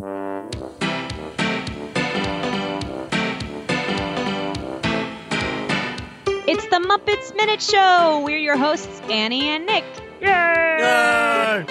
It's 0.00 0.06
the 6.68 6.78
Muppets 6.78 7.36
Minute 7.36 7.60
Show. 7.60 8.22
We're 8.24 8.38
your 8.38 8.56
hosts, 8.56 9.02
Annie 9.10 9.48
and 9.48 9.66
Nick. 9.66 9.84
Yay! 10.22 10.78
Yay! 10.80 11.66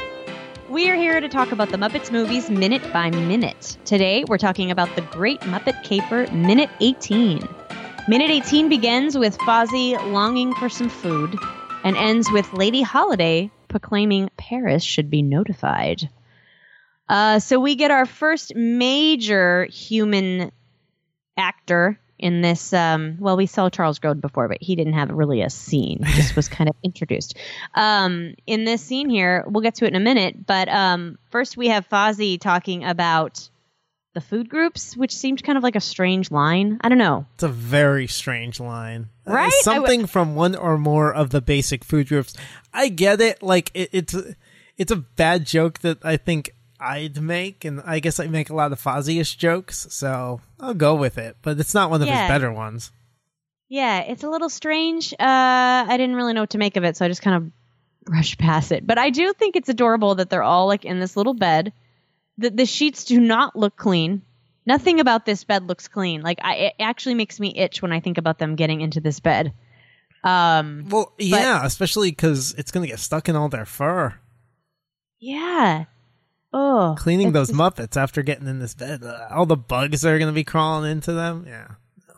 We 0.70 0.92
are 0.92 0.96
here 0.96 1.20
to 1.20 1.28
talk 1.28 1.52
about 1.52 1.70
the 1.70 1.78
Muppets 1.78 2.12
movies 2.12 2.52
minute 2.52 2.94
by 2.94 3.10
minute. 3.10 3.80
Today, 3.86 4.26
we're 4.28 4.38
talking 4.38 4.70
about 4.70 4.96
the 4.96 5.02
Great 5.02 5.40
Muppet 5.42 5.84
Caper, 5.84 6.32
Minute 6.32 6.70
18. 6.82 7.42
Minute 8.08 8.30
18 8.30 8.70
begins 8.70 9.18
with 9.18 9.40
Fozzie 9.40 9.98
longing 10.12 10.54
for 10.54 10.70
some 10.70 10.90
food 10.90 11.36
and 11.84 11.98
ends 11.98 12.32
with 12.32 12.54
Lady 12.54 12.84
Holiday 12.84 13.50
proclaiming 13.70 14.30
Paris 14.38 14.84
should 14.84 15.10
be 15.10 15.24
notified. 15.24 16.08
Uh, 17.10 17.40
so 17.40 17.60
we 17.60 17.76
get 17.76 17.92
our 17.92 18.06
first 18.06 18.56
major 18.56 19.66
human 19.66 20.52
actor 21.38 22.00
in 22.18 22.42
this. 22.42 22.74
Um, 22.74 23.18
well, 23.20 23.38
we 23.38 23.46
saw 23.46 23.70
Charles 23.70 23.98
Grodin 24.00 24.22
before, 24.22 24.48
but 24.48 24.58
he 24.62 24.76
didn't 24.76 24.94
have 24.94 25.10
really 25.10 25.42
a 25.42 25.50
scene. 25.50 26.04
He 26.04 26.14
just 26.14 26.36
was 26.36 26.48
kind 26.58 26.70
of 26.70 26.76
introduced. 26.84 27.38
Um, 27.76 28.36
in 28.46 28.66
this 28.66 28.82
scene 28.82 29.10
here, 29.10 29.44
we'll 29.48 29.64
get 29.64 29.76
to 29.76 29.86
it 29.86 29.90
in 29.90 29.96
a 29.96 30.00
minute. 30.00 30.46
But 30.46 30.70
um, 30.70 31.18
first, 31.32 31.58
we 31.58 31.70
have 31.70 31.88
Fozzie 31.90 32.40
talking 32.40 32.84
about 32.84 33.50
the 34.14 34.22
food 34.22 34.50
groups, 34.50 34.98
which 34.98 35.16
seemed 35.16 35.44
kind 35.44 35.58
of 35.58 35.64
like 35.64 35.76
a 35.76 35.82
strange 35.82 36.32
line. 36.32 36.80
I 36.82 36.90
don't 36.90 36.98
know. 36.98 37.26
It's 37.36 37.44
a 37.44 37.48
very 37.48 38.08
strange 38.08 38.60
line. 38.60 39.10
Uh, 39.28 39.34
Right? 39.34 39.48
It's 39.54 39.68
I 39.68 39.76
w- 39.76 39.88
something 39.88 40.08
from 40.08 40.36
one 40.36 40.56
or 40.56 40.78
more 40.78 41.14
of 41.14 41.30
the 41.30 41.42
basic 41.42 41.84
food 41.86 42.08
groups. 42.08 42.34
I 42.74 42.90
get 42.90 43.22
it. 43.22 43.42
Like 43.44 43.72
it, 43.74 43.90
it's 43.94 44.16
it's 44.78 44.92
a 44.92 44.96
bad 44.98 45.46
joke 45.46 45.80
that 45.80 46.04
I 46.04 46.18
think 46.18 46.52
I'd 46.80 47.22
make, 47.22 47.66
and 47.66 47.82
I 47.86 48.00
guess 48.00 48.20
I 48.20 48.28
make 48.28 48.50
a 48.50 48.56
lot 48.56 48.72
of 48.72 48.82
Fozzie-ish 48.82 49.36
jokes, 49.36 49.88
so 49.90 50.42
I'll 50.60 50.74
go 50.74 50.96
with 50.96 51.18
it. 51.18 51.38
But 51.42 51.60
it's 51.60 51.74
not 51.74 51.90
one 51.90 52.02
of 52.02 52.08
Yeah. 52.08 52.22
his 52.24 52.30
better 52.30 52.52
ones. 52.52 52.92
Yeah, 53.68 54.00
it's 54.00 54.24
a 54.24 54.30
little 54.30 54.50
strange. 54.50 55.14
Uh, 55.14 55.16
I 55.20 55.96
didn't 55.98 56.16
really 56.16 56.34
know 56.34 56.42
what 56.42 56.52
to 56.52 56.58
make 56.58 56.78
of 56.78 56.84
it, 56.84 56.98
so 56.98 57.06
I 57.06 57.08
just 57.08 57.22
kind 57.22 57.36
of 57.36 57.52
brushed 58.06 58.40
past 58.40 58.72
it. 58.72 58.88
But 58.88 58.98
I 58.98 59.10
do 59.12 59.34
think 59.34 59.56
it's 59.56 59.70
adorable 59.70 60.16
that 60.16 60.30
they're 60.30 60.42
all 60.44 60.66
like 60.68 60.86
in 60.86 61.00
this 61.00 61.16
little 61.18 61.34
bed. 61.36 61.74
The 62.38 62.50
the 62.50 62.66
sheets 62.66 63.04
do 63.06 63.20
not 63.20 63.56
look 63.56 63.76
clean. 63.76 64.24
Nothing 64.66 65.00
about 65.00 65.26
this 65.26 65.44
bed 65.44 65.68
looks 65.68 65.88
clean. 65.88 66.22
Like 66.22 66.40
I, 66.42 66.56
it 66.56 66.74
actually 66.80 67.16
makes 67.16 67.40
me 67.40 67.54
itch 67.56 67.82
when 67.82 67.92
I 67.92 68.00
think 68.00 68.18
about 68.18 68.40
them 68.40 68.56
getting 68.56 68.82
into 68.82 69.00
this 69.02 69.20
bed. 69.20 69.54
Um, 70.24 70.86
Well, 70.90 71.14
yeah, 71.18 71.66
especially 71.66 72.10
because 72.12 72.54
it's 72.58 72.72
gonna 72.72 72.88
get 72.88 73.00
stuck 73.00 73.30
in 73.30 73.36
all 73.36 73.50
their 73.50 73.66
fur. 73.66 74.16
yeah. 75.20 75.86
Oh, 76.52 76.96
Cleaning 76.98 77.32
those 77.32 77.50
just- 77.50 77.60
Muppets 77.60 77.96
after 77.98 78.24
getting 78.24 78.48
in 78.48 78.60
this 78.60 78.74
bed, 78.74 79.04
all 79.32 79.46
the 79.46 79.56
bugs 79.58 80.02
that 80.02 80.12
are 80.14 80.20
gonna 80.20 80.32
be 80.32 80.44
crawling 80.44 80.92
into 80.92 81.14
them. 81.14 81.46
Yeah. 81.48 81.68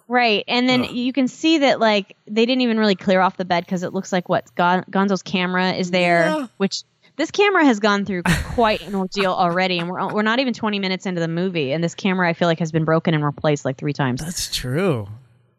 Right, 0.08 0.44
and 0.48 0.68
then 0.68 0.82
Ugh. 0.84 0.92
you 0.92 1.14
can 1.14 1.28
see 1.30 1.60
that 1.60 1.80
like 1.80 2.18
they 2.28 2.46
didn't 2.46 2.62
even 2.62 2.78
really 2.78 2.96
clear 2.96 3.22
off 3.22 3.38
the 3.38 3.46
bed 3.46 3.66
because 3.66 3.84
it 3.84 3.94
looks 3.94 4.12
like 4.12 4.28
what 4.30 4.54
Gon- 4.56 4.84
Gonzo's 4.92 5.22
camera 5.24 5.72
is 5.72 5.90
there, 5.92 6.26
Yeah. 6.26 6.48
which 6.58 6.84
this 7.16 7.32
camera 7.32 7.64
has 7.66 7.80
gone 7.80 8.04
through 8.06 8.24
quite 8.24 8.86
an 8.88 8.96
ordeal 8.96 9.32
already, 9.32 9.80
and 9.80 9.90
we're 9.90 10.14
we're 10.14 10.22
not 10.22 10.40
even 10.40 10.54
twenty 10.54 10.80
minutes 10.80 11.06
into 11.06 11.22
the 11.22 11.28
movie, 11.30 11.72
and 11.72 11.82
this 11.84 11.96
camera 11.96 12.28
I 12.30 12.34
feel 12.34 12.48
like 12.50 12.60
has 12.60 12.72
been 12.74 12.84
broken 12.86 13.14
and 13.14 13.24
replaced 13.24 13.64
like 13.64 13.78
three 13.78 13.94
times, 13.94 14.22
That's 14.22 14.54
true. 14.54 15.08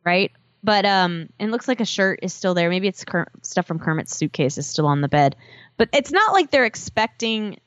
right? 0.05 0.33
But 0.65 0.85
um, 0.85 1.29
it 1.39 1.49
looks 1.51 1.67
like 1.67 1.81
a 1.81 1.85
shirt 1.87 2.21
is 2.23 2.33
still 2.35 2.53
there. 2.55 2.69
Maybe 2.71 2.89
it's 2.89 3.05
Ker- 3.05 3.29
stuff 3.43 3.67
from 3.67 3.79
Kermit's 3.79 4.15
suitcase 4.15 4.59
is 4.59 4.67
still 4.67 4.87
on 4.87 5.01
the 5.01 5.09
bed, 5.09 5.35
but 5.79 5.89
it's 5.95 6.13
not 6.13 6.33
like 6.35 6.51
they're 6.51 6.67
expecting 6.67 7.59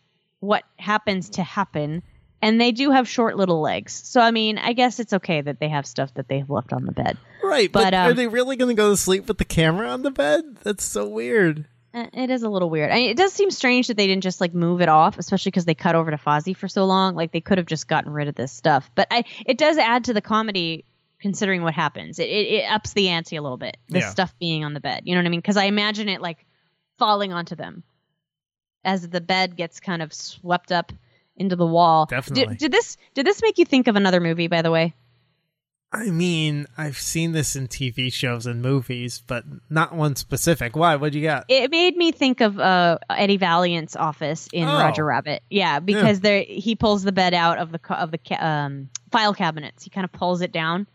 what 0.46 0.64
happens 0.78 1.30
to 1.32 1.44
happen. 1.44 2.04
And 2.42 2.62
they 2.62 2.72
do 2.72 2.92
have 2.92 3.08
short 3.08 3.38
little 3.38 3.62
legs. 3.62 3.94
So, 3.94 4.22
I 4.22 4.30
mean, 4.32 4.58
I 4.60 4.74
guess 4.74 5.00
it's 5.00 5.14
okay 5.14 5.42
that 5.42 5.60
they 5.60 5.70
have 5.70 5.86
stuff 5.88 6.14
that 6.14 6.28
they've 6.28 6.48
left 6.50 6.74
on 6.74 6.86
the 6.86 6.92
bed. 6.92 7.18
Right, 7.42 7.72
but, 7.72 7.86
But, 7.86 7.94
are 7.96 8.12
um, 8.12 8.16
they 8.16 8.28
really 8.28 8.56
going 8.56 8.76
to 8.76 8.80
go 8.80 8.92
to 8.92 8.98
sleep 8.98 9.28
with 9.28 9.38
the 9.40 9.46
camera 9.46 9.88
on 9.90 10.04
the 10.04 10.12
bed? 10.12 10.44
That's 10.62 10.84
so 10.84 11.08
weird. 11.08 11.66
Eh, 11.94 12.08
It 12.14 12.30
is 12.30 12.44
a 12.44 12.50
little 12.50 12.70
weird. 12.70 12.92
I 12.92 12.96
mean, 12.96 13.10
it 13.10 13.18
does 13.18 13.34
seem 13.34 13.50
strange 13.50 13.88
that 13.88 13.98
they 13.98 14.06
didn't 14.06 14.22
just 14.24 14.42
like 14.42 14.54
move 14.54 14.82
it 14.82 14.90
off, 14.90 15.18
especially 15.18 15.50
because 15.52 15.66
they 15.66 15.74
cut 15.76 15.96
over 15.96 16.12
to 16.12 16.18
Fozzie 16.18 16.56
for 16.56 16.68
so 16.68 16.86
long. 16.86 17.16
Like 17.16 17.32
they 17.32 17.42
could 17.42 17.58
have 17.58 17.68
just 17.68 17.88
gotten 17.88 18.12
rid 18.12 18.28
of 18.28 18.36
this 18.36 18.52
stuff. 18.52 18.92
But 18.94 19.08
I, 19.10 19.24
it 19.46 19.58
does 19.58 19.78
add 19.78 20.04
to 20.04 20.14
the 20.14 20.22
comedy 20.22 20.86
considering 21.20 21.64
what 21.64 21.74
happens. 21.74 22.20
It, 22.20 22.30
it, 22.30 22.54
it 22.56 22.72
ups 22.72 22.94
the 22.94 23.10
ante 23.10 23.38
a 23.38 23.42
little 23.42 23.58
bit. 23.58 23.78
This 23.88 24.04
Yeah. 24.04 24.10
stuff 24.10 24.36
being 24.40 24.64
on 24.66 24.74
the 24.76 24.82
bed. 24.82 25.04
You 25.06 25.16
know 25.16 25.22
what 25.22 25.28
I 25.28 25.30
mean? 25.30 25.40
Because 25.40 25.58
I 25.58 25.64
imagine 25.66 26.10
it 26.10 26.22
like 26.22 26.46
falling 27.00 27.34
onto 27.34 27.56
them 27.56 27.84
as 28.86 29.08
the 29.10 29.22
bed 29.22 29.56
gets 29.58 29.80
kind 29.80 30.02
of 30.02 30.14
swept 30.14 30.72
up 30.72 30.94
into 31.36 31.56
the 31.58 31.66
wall. 31.66 32.06
Definitely. 32.06 32.56
Did, 32.56 32.58
did 32.58 32.72
this 32.72 32.98
did 33.14 33.26
this 33.26 33.42
make 33.42 33.58
you 33.58 33.66
think 33.66 33.88
of 33.88 33.96
another 33.98 34.22
movie? 34.22 34.48
By 34.48 34.62
the 34.62 34.72
way. 34.72 34.94
I 35.92 36.10
mean, 36.10 36.66
I've 36.78 36.98
seen 36.98 37.32
this 37.32 37.56
in 37.56 37.70
TV 37.70 38.12
shows 38.12 38.46
and 38.48 38.62
movies, 38.62 39.22
but 39.26 39.46
not 39.70 39.96
one 39.96 40.18
specific. 40.18 40.76
Why? 40.76 40.98
What 40.98 41.14
do 41.14 41.20
you 41.20 41.26
got? 41.26 41.46
it 41.48 41.72
made 41.72 41.96
me 41.96 42.12
think 42.12 42.42
of 42.42 42.60
uh, 42.60 42.98
Eddie 43.10 43.38
Valiant's 43.38 43.96
office 43.96 44.50
in 44.52 44.68
Oh. 44.68 44.78
Roger 44.78 45.06
Rabbit. 45.06 45.42
Yeah, 45.50 45.80
because 45.80 46.20
there 46.20 46.42
he 46.44 46.76
pulls 46.76 47.04
the 47.04 47.14
bed 47.14 47.34
out 47.34 47.60
of 47.60 47.72
the 47.72 47.80
of 47.94 48.12
the 48.12 48.20
um, 48.46 48.90
file 49.12 49.34
cabinets. 49.34 49.84
He 49.86 49.90
kind 49.90 50.04
of 50.04 50.12
pulls 50.12 50.42
it 50.42 50.52
down, 50.52 50.86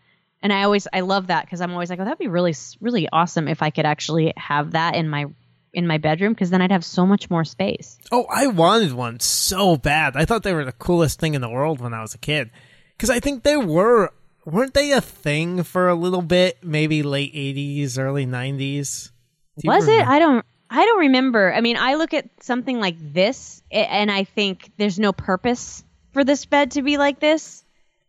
and 0.42 0.52
I 0.52 0.64
always 0.64 0.86
I 0.92 1.00
love 1.00 1.28
that 1.28 1.46
because 1.46 1.62
I'm 1.62 1.72
always 1.72 1.88
like, 1.88 1.98
oh, 2.00 2.04
that'd 2.04 2.18
be 2.18 2.28
really 2.28 2.54
really 2.80 3.08
awesome 3.10 3.48
if 3.48 3.62
I 3.62 3.70
could 3.70 3.86
actually 3.86 4.34
have 4.36 4.72
that 4.72 4.96
in 4.96 5.08
my 5.08 5.26
in 5.72 5.86
my 5.86 5.98
bedroom 5.98 6.32
because 6.32 6.50
then 6.50 6.62
I'd 6.62 6.72
have 6.72 6.84
so 6.84 7.06
much 7.06 7.30
more 7.30 7.44
space. 7.44 7.98
Oh, 8.10 8.26
I 8.30 8.46
wanted 8.48 8.92
one 8.92 9.20
so 9.20 9.76
bad. 9.76 10.16
I 10.16 10.24
thought 10.24 10.42
they 10.42 10.54
were 10.54 10.64
the 10.64 10.72
coolest 10.72 11.20
thing 11.20 11.34
in 11.34 11.40
the 11.40 11.48
world 11.48 11.80
when 11.80 11.94
I 11.94 12.02
was 12.02 12.14
a 12.14 12.18
kid. 12.18 12.50
Because 12.96 13.10
I 13.10 13.20
think 13.20 13.42
they 13.42 13.56
were, 13.56 14.12
weren't 14.44 14.74
they 14.74 14.92
a 14.92 15.00
thing 15.00 15.62
for 15.62 15.88
a 15.88 15.94
little 15.94 16.22
bit? 16.22 16.62
Maybe 16.62 17.02
late 17.02 17.34
80s, 17.34 17.98
early 17.98 18.26
90s? 18.26 19.10
Do 19.56 19.62
you 19.64 19.70
Was 19.70 19.88
it? 19.88 20.06
I 20.06 20.18
don't. 20.18 20.44
I 20.72 20.86
don't 20.86 21.00
remember. 21.00 21.52
I 21.52 21.60
mean, 21.62 21.76
I 21.76 21.94
look 21.94 22.14
at 22.14 22.28
something 22.44 22.78
like 22.78 22.94
this, 22.98 23.60
and 23.72 24.08
I 24.08 24.22
think 24.22 24.70
there's 24.76 25.00
no 25.00 25.12
purpose 25.12 25.82
for 26.12 26.22
this 26.22 26.46
bed 26.46 26.72
to 26.72 26.82
be 26.82 26.96
like 26.96 27.18
this. 27.18 27.64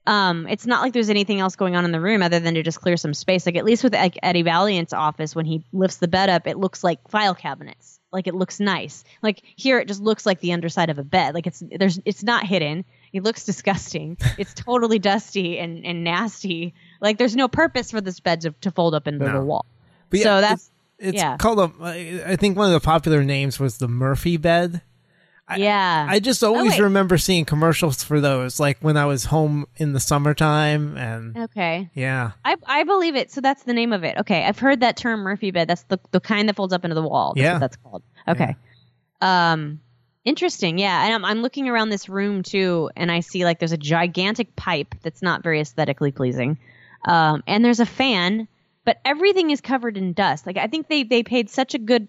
Um, 0.07 0.47
it's 0.47 0.65
not 0.65 0.81
like 0.81 0.93
there's 0.93 1.09
anything 1.11 1.39
else 1.39 1.55
going 1.55 1.75
on 1.75 1.85
in 1.85 1.91
the 1.91 2.01
room 2.01 2.23
other 2.23 2.39
than 2.39 2.55
to 2.55 2.63
just 2.63 2.81
clear 2.81 2.97
some 2.97 3.13
space. 3.13 3.45
Like 3.45 3.55
at 3.55 3.65
least 3.65 3.83
with 3.83 3.93
like 3.93 4.17
Eddie 4.23 4.41
Valiant's 4.43 4.93
office, 4.93 5.35
when 5.35 5.45
he 5.45 5.63
lifts 5.71 5.97
the 5.97 6.07
bed 6.07 6.29
up, 6.29 6.47
it 6.47 6.57
looks 6.57 6.83
like 6.83 7.07
file 7.09 7.35
cabinets. 7.35 7.99
Like 8.11 8.27
it 8.27 8.33
looks 8.35 8.59
nice. 8.59 9.03
Like 9.21 9.41
here, 9.55 9.79
it 9.79 9.87
just 9.87 10.01
looks 10.01 10.25
like 10.25 10.39
the 10.39 10.53
underside 10.53 10.89
of 10.89 10.97
a 10.97 11.03
bed. 11.03 11.33
Like 11.35 11.47
it's 11.47 11.61
there's 11.77 11.99
it's 12.03 12.23
not 12.23 12.45
hidden. 12.45 12.83
It 13.13 13.23
looks 13.23 13.45
disgusting. 13.45 14.17
It's 14.37 14.53
totally 14.53 14.97
dusty 14.99 15.59
and 15.59 15.85
and 15.85 16.03
nasty. 16.03 16.73
Like 16.99 17.17
there's 17.17 17.35
no 17.35 17.47
purpose 17.47 17.91
for 17.91 18.01
this 18.01 18.19
bed 18.19 18.41
to, 18.41 18.51
to 18.61 18.71
fold 18.71 18.95
up 18.95 19.07
into 19.07 19.25
No. 19.25 19.33
the 19.33 19.45
wall. 19.45 19.65
But 20.09 20.19
yeah, 20.19 20.23
so 20.23 20.41
that's 20.41 20.71
It's, 20.97 21.09
it's 21.09 21.17
yeah. 21.17 21.37
called 21.37 21.59
a, 21.59 21.71
I 21.81 22.23
I 22.33 22.35
think 22.37 22.57
one 22.57 22.67
of 22.67 22.73
the 22.73 22.83
popular 22.85 23.23
names 23.23 23.59
was 23.59 23.77
the 23.77 23.87
Murphy 23.87 24.35
bed. 24.37 24.81
I- 25.51 25.57
yeah. 25.57 26.07
I 26.09 26.19
just 26.19 26.43
always 26.43 26.71
wait. 26.73 26.79
remember 26.81 27.17
seeing 27.17 27.45
commercials 27.45 28.03
for 28.03 28.19
those, 28.21 28.59
like 28.59 28.77
when 28.81 28.97
I 28.97 29.05
was 29.05 29.25
home 29.25 29.65
in 29.77 29.93
the 29.93 29.99
summertime, 29.99 30.97
and 30.97 31.37
Okay. 31.37 31.89
yeah, 31.93 32.31
I 32.45 32.55
I 32.65 32.83
believe 32.83 33.15
it. 33.15 33.31
So 33.31 33.41
that's 33.41 33.63
the 33.63 33.73
name 33.73 33.93
of 33.93 34.03
it. 34.03 34.17
Okay. 34.17 34.43
I've 34.45 34.59
heard 34.59 34.79
that 34.81 34.97
term 34.97 35.21
Murphy 35.21 35.51
bed. 35.51 35.67
That's 35.67 35.83
the 35.83 35.99
the 36.11 36.19
kind 36.19 36.47
that 36.49 36.55
folds 36.55 36.73
up 36.73 36.83
into 36.85 36.95
the 36.95 37.01
wall. 37.03 37.33
That's 37.35 37.43
Yeah. 37.43 37.53
what 37.53 37.59
that's 37.59 37.77
called. 37.77 38.03
Okay. 38.27 38.55
Um 39.21 39.79
interesting. 40.23 40.77
Yeah. 40.77 41.05
And 41.05 41.13
I'm 41.13 41.25
I'm 41.25 41.41
looking 41.41 41.67
around 41.67 41.89
this 41.89 42.07
room 42.09 42.43
too 42.43 42.89
and 42.95 43.11
I 43.11 43.19
see 43.21 43.43
like 43.45 43.59
there's 43.59 43.71
a 43.71 43.77
gigantic 43.77 44.55
pipe 44.55 44.95
that's 45.01 45.21
not 45.21 45.43
very 45.43 45.59
aesthetically 45.59 46.11
pleasing. 46.11 46.57
Um 47.05 47.43
and 47.47 47.63
there's 47.65 47.79
a 47.79 47.85
fan, 47.85 48.47
but 48.85 48.99
everything 49.05 49.49
is 49.51 49.61
covered 49.61 49.97
in 49.97 50.13
dust. 50.13 50.45
Like 50.45 50.57
I 50.57 50.67
think 50.67 50.87
they 50.87 51.03
they 51.03 51.23
paid 51.23 51.49
such 51.49 51.73
a 51.73 51.79
good 51.79 52.07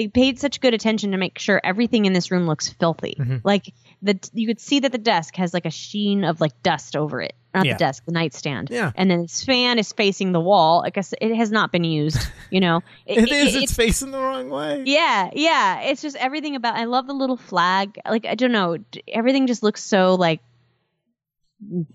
they 0.00 0.08
paid 0.08 0.38
such 0.40 0.62
good 0.62 0.72
attention 0.72 1.10
to 1.10 1.18
make 1.18 1.38
sure 1.38 1.60
everything 1.62 2.06
in 2.06 2.14
this 2.14 2.30
room 2.30 2.46
looks 2.46 2.70
filthy. 2.70 3.16
Mhm. 3.20 3.42
Like 3.44 3.74
the 4.00 4.18
you 4.32 4.46
could 4.46 4.58
see 4.58 4.80
that 4.80 4.92
the 4.92 4.98
desk 4.98 5.36
has 5.36 5.52
like 5.52 5.66
a 5.66 5.70
sheen 5.70 6.24
of 6.24 6.40
like 6.40 6.62
dust 6.62 6.96
over 6.96 7.20
it. 7.20 7.34
Not 7.52 7.66
Yeah. 7.66 7.74
the 7.74 7.78
desk, 7.80 8.04
the 8.06 8.12
nightstand. 8.12 8.68
Yeah. 8.70 8.92
And 8.94 9.10
then 9.10 9.22
this 9.22 9.44
fan 9.44 9.78
is 9.78 9.92
facing 9.92 10.32
the 10.32 10.40
wall. 10.40 10.82
I 10.86 10.90
guess 10.90 11.12
it 11.20 11.34
has 11.36 11.50
not 11.50 11.70
been 11.70 11.84
used. 11.84 12.18
You 12.50 12.60
know. 12.60 12.80
it 13.06 13.30
is. 13.30 13.54
it- 13.54 13.64
it's 13.64 13.74
facing 13.74 14.10
the 14.10 14.18
wrong 14.20 14.48
way. 14.48 14.84
yeah, 14.86 15.28
yeah. 15.34 15.80
It's 15.82 16.00
just 16.00 16.16
everything 16.16 16.56
about. 16.56 16.76
I 16.76 16.84
love 16.84 17.06
the 17.06 17.12
little 17.12 17.36
flag. 17.36 17.98
Like 18.08 18.24
I 18.24 18.36
don't 18.36 18.52
know. 18.52 18.78
Everything 19.06 19.46
just 19.46 19.62
looks 19.62 19.84
so 19.84 20.14
like 20.14 20.40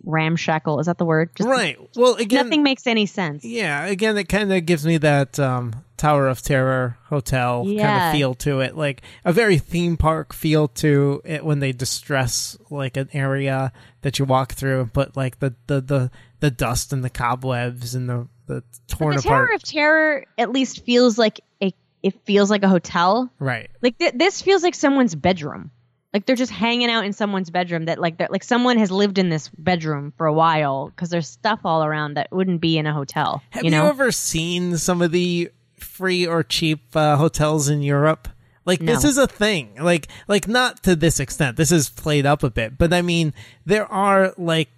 ramshackle. 0.04 0.80
Is 0.80 0.86
that 0.88 0.98
the 0.98 1.06
word? 1.06 1.32
Just 1.36 1.50
right. 1.50 1.78
Well, 1.96 2.16
again, 2.16 2.46
Nothing 2.46 2.64
makes 2.64 2.88
any 2.88 3.06
sense. 3.06 3.44
Yeah, 3.44 3.86
again, 3.86 4.18
it 4.18 4.26
kind 4.26 4.52
of 4.52 4.66
gives 4.66 4.86
me 4.86 4.98
that 5.00 5.40
um, 5.40 5.84
Tower 5.98 6.28
of 6.28 6.42
Terror 6.42 6.98
hotel 7.06 7.64
kind 7.66 7.80
of 8.08 8.12
feel 8.14 8.34
to 8.36 8.60
it, 8.62 8.76
like 8.76 9.02
a 9.24 9.34
very 9.34 9.58
theme 9.58 9.98
park 9.98 10.34
feel 10.34 10.68
to 10.70 11.22
it 11.26 11.44
when 11.44 11.60
they 11.60 11.72
distress 11.72 12.58
like 12.70 12.98
an 12.98 13.10
area 13.14 13.72
that 14.02 14.20
you 14.20 14.26
walk 14.26 14.54
through, 14.54 14.82
and 14.82 14.94
put 14.94 15.16
like 15.18 15.40
the 15.40 15.56
the 15.68 15.82
the, 15.82 16.12
the 16.40 16.52
dust 16.52 16.94
and 16.94 17.04
the 17.04 17.10
cobwebs 17.10 17.96
and 17.96 18.10
the 18.10 18.28
the 18.48 18.64
torn 18.88 19.16
the 19.16 19.20
apart. 19.22 19.48
Tower 19.48 19.56
of 19.56 19.64
Terror 19.64 20.26
at 20.38 20.52
least 20.52 20.86
feels 20.86 21.18
like 21.18 21.42
a. 21.62 21.74
It 22.04 22.24
feels 22.26 22.52
like 22.52 22.62
a 22.62 22.70
hotel. 22.70 23.32
right. 23.40 23.68
Like 23.82 23.98
th- 23.98 24.14
this 24.14 24.40
feels 24.40 24.62
like 24.62 24.76
someone's 24.76 25.16
bedroom. 25.16 25.72
Like 26.16 26.26
they're 26.26 26.38
just 26.38 26.54
hanging 26.54 26.90
out 26.90 27.04
in 27.04 27.12
someone's 27.12 27.50
bedroom 27.50 27.88
that 27.88 28.00
like 28.00 28.18
they're 28.18 28.30
like 28.32 28.46
someone 28.46 28.78
has 28.78 28.90
lived 28.90 29.18
in 29.18 29.28
this 29.28 29.50
bedroom 29.50 30.14
for 30.16 30.28
a 30.28 30.32
while 30.32 30.88
because 30.88 31.10
there's 31.10 31.28
stuff 31.28 31.60
all 31.66 31.84
around 31.84 32.14
that 32.14 32.32
wouldn't 32.32 32.62
be 32.62 32.78
in 32.78 32.88
a 32.88 32.94
hotel. 32.94 33.44
Have 33.50 33.66
you 33.66 33.70
you, 33.70 33.76
know? 33.76 33.86
ever 33.88 34.14
seen 34.14 34.78
some 34.78 35.02
of 35.02 35.12
the 35.12 35.52
free 35.78 36.26
or 36.26 36.42
cheap 36.42 36.96
uh, 36.96 37.18
hotels 37.18 37.68
in 37.68 37.82
Europe? 37.82 38.30
Like 38.64 38.80
this 38.80 39.04
is 39.04 39.18
a 39.18 39.28
thing. 39.28 39.74
Like 39.78 40.08
like 40.30 40.48
not 40.48 40.84
to 40.84 40.96
this 40.96 41.20
extent. 41.20 41.58
This 41.58 41.74
is 41.74 41.90
played 41.90 42.26
up 42.26 42.44
a 42.44 42.50
bit, 42.50 42.78
but 42.78 42.94
I 42.94 43.02
mean 43.02 43.34
there 43.66 43.86
are 43.92 44.34
like 44.38 44.70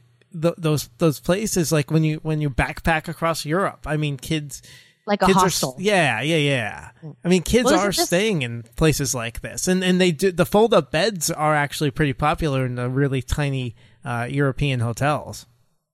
th- 0.41 0.55
those 0.57 0.89
those 0.97 1.19
places 1.19 1.71
like 1.71 1.91
when 1.91 2.03
you 2.03 2.19
when 2.23 2.41
you 2.41 2.49
backpack 2.49 3.07
across 3.07 3.45
Europe. 3.45 3.85
I 3.85 3.95
mean 3.95 4.17
kids 4.17 4.63
like 5.07 5.21
a 5.23 5.25
kids 5.25 5.37
hostel. 5.39 5.75
are 5.77 5.81
yeah 5.81 6.21
yeah 6.21 6.35
yeah. 6.35 6.89
I 7.23 7.27
mean 7.27 7.41
kids 7.41 7.65
Well, 7.71 7.79
are 7.79 7.87
this- 7.91 8.05
staying 8.05 8.41
in 8.43 8.63
places 8.75 9.15
like 9.15 9.41
this, 9.41 9.67
and 9.67 9.83
and 9.83 9.99
they 9.99 10.11
do 10.11 10.31
the 10.31 10.45
fold 10.45 10.73
up 10.73 10.91
beds 10.91 11.31
are 11.31 11.55
actually 11.55 11.91
pretty 11.91 12.13
popular 12.13 12.65
in 12.65 12.75
the 12.75 12.89
really 12.89 13.21
tiny 13.21 13.75
uh, 14.05 14.27
European 14.29 14.81
hotels. 14.81 15.45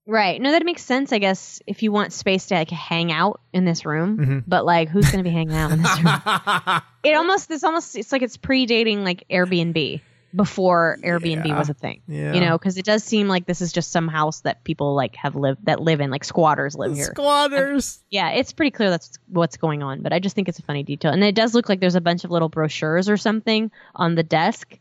Right. 0.06 0.42
No, 0.42 0.52
that 0.52 0.66
makes 0.66 0.84
sense, 0.84 1.14
I 1.14 1.20
guess, 1.20 1.62
if 1.66 1.82
you 1.82 1.94
want 1.94 2.12
space 2.12 2.48
to 2.48 2.56
like 2.56 2.70
hang 2.70 3.10
out 3.12 3.40
in 3.54 3.64
this 3.64 3.86
room. 3.86 4.18
Mm-hmm. 4.18 4.40
But 4.46 4.66
like 4.66 4.90
who's 4.90 5.10
gonna 5.10 5.24
be 5.24 5.30
hanging 5.30 5.56
out 5.56 5.72
in 5.72 5.82
this 5.82 5.96
room? 5.98 6.82
it 7.04 7.16
almost 7.16 7.50
it's 7.52 7.64
almost 7.64 7.96
it's 7.96 8.12
like 8.12 8.22
it's 8.22 8.36
predating 8.38 9.06
like 9.06 9.24
Airbnb 9.30 10.02
before 10.36 10.98
Airbnb 11.04 11.46
Yeah. 11.46 11.58
was 11.58 11.70
a 11.70 11.74
thing. 11.74 12.02
Yeah. 12.08 12.34
You 12.34 12.42
know, 12.42 12.58
because 12.58 12.78
it 12.78 12.86
does 12.86 13.04
seem 13.04 13.28
like 13.28 13.46
this 13.46 13.62
is 13.62 13.72
just 13.72 13.92
some 13.92 14.08
house 14.08 14.42
that 14.42 14.64
people 14.64 14.96
like 14.96 15.16
have 15.16 15.36
lived 15.36 15.66
that 15.66 15.80
live 15.82 16.02
in, 16.02 16.10
like 16.10 16.24
squatters 16.24 16.76
live 16.76 16.96
here. 16.96 17.06
Squatters. 17.06 18.02
Yeah, 18.10 18.30
it's 18.32 18.52
pretty 18.54 18.72
clear 18.72 18.90
that's 18.90 19.18
what's 19.28 19.58
going 19.58 19.84
on, 19.84 20.02
but 20.02 20.12
I 20.14 20.20
just 20.20 20.36
think 20.36 20.50
it's 20.50 20.60
a 20.60 20.64
funny 20.64 20.84
detail. 20.84 21.12
And 21.12 21.24
it 21.24 21.36
does 21.36 21.54
look 21.54 21.70
like 21.70 21.80
there's 21.80 21.96
a 21.96 22.02
bunch 22.02 22.24
of 22.24 22.32
little 22.32 22.50
brochures 22.50 23.10
or 23.10 23.18
something 23.18 23.70
on 23.96 24.16
the 24.16 24.24
desk, 24.24 24.78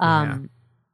um, 0.00 0.28
Yeah. 0.28 0.38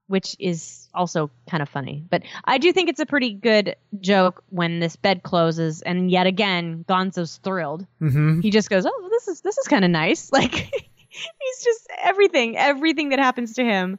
which 0.06 0.34
is 0.38 0.88
also 0.94 1.30
kind 1.48 1.62
of 1.62 1.68
funny. 1.68 2.02
But 2.10 2.22
I 2.44 2.58
do 2.58 2.72
think 2.72 2.88
it's 2.88 3.00
a 3.00 3.06
pretty 3.06 3.32
good 3.34 3.76
joke 4.00 4.42
when 4.48 4.80
this 4.80 4.96
bed 4.96 5.22
closes, 5.22 5.82
and 5.82 6.10
yet 6.10 6.26
again, 6.26 6.84
Gonzo's 6.88 7.36
thrilled. 7.44 7.86
hmm 7.98 8.40
He 8.40 8.50
just 8.50 8.70
goes, 8.70 8.86
"Oh, 8.86 9.08
this 9.10 9.28
is 9.28 9.40
this 9.42 9.56
is 9.58 9.68
kind 9.68 9.84
of 9.84 9.90
nice." 9.90 10.30
Like 10.40 10.89
he's 11.40 11.64
just 11.64 11.88
everything, 12.02 12.56
everything 12.56 13.10
that 13.10 13.18
happens 13.18 13.54
to 13.54 13.64
him, 13.64 13.98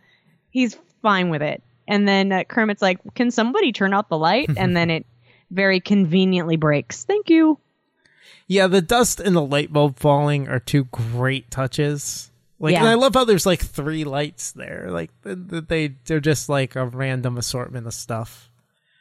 he's 0.49 0.77
fine 1.01 1.29
with 1.29 1.41
it. 1.41 1.61
And 1.87 2.07
then 2.07 2.31
uh, 2.31 2.43
Kermit's 2.45 2.81
like, 2.81 2.99
"Can 3.15 3.31
somebody 3.31 3.71
turn 3.73 3.93
out 3.93 4.09
the 4.09 4.17
light?" 4.17 4.49
and 4.57 4.75
then 4.75 4.89
it 4.89 5.05
very 5.49 5.79
conveniently 5.79 6.55
breaks. 6.55 7.03
Thank 7.03 7.29
you. 7.29 7.59
Yeah, 8.47 8.67
the 8.67 8.81
dust 8.81 9.19
and 9.19 9.35
the 9.35 9.41
light 9.41 9.71
bulb 9.71 9.97
falling 9.97 10.47
are 10.47 10.59
two 10.59 10.85
great 10.85 11.49
touches. 11.51 12.31
Like, 12.59 12.73
and 12.75 12.87
I 12.89 12.93
love 12.93 13.13
how 13.15 13.23
there's 13.25 13.45
like 13.45 13.61
three 13.61 14.03
lights 14.03 14.51
there. 14.51 14.87
Like, 14.91 15.09
th- 15.23 15.37
th- 15.49 15.63
they 15.67 15.95
they're 16.05 16.19
just 16.19 16.47
like 16.49 16.75
a 16.75 16.85
random 16.85 17.37
assortment 17.37 17.87
of 17.87 17.93
stuff. 17.93 18.49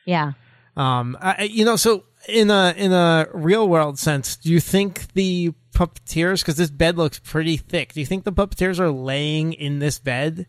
Yeah. 0.06 0.32
Um, 0.76 1.16
I, 1.20 1.34
I- 1.38 1.42
you 1.42 1.64
know, 1.64 1.76
so 1.76 2.04
in 2.28 2.50
a 2.50 2.72
in 2.76 2.92
a 2.92 3.26
real 3.34 3.68
world 3.68 3.98
sense, 3.98 4.36
do 4.36 4.50
you 4.50 4.60
think 4.60 5.12
the 5.12 5.52
puppeteers, 5.72 6.40
because 6.40 6.56
this 6.56 6.70
bed 6.70 6.96
looks 6.96 7.18
pretty 7.18 7.56
thick, 7.56 7.92
do 7.92 8.00
you 8.00 8.06
think 8.06 8.24
the 8.24 8.32
puppeteers 8.32 8.78
are 8.78 8.90
laying 8.90 9.52
in 9.52 9.78
this 9.78 9.98
bed 9.98 10.46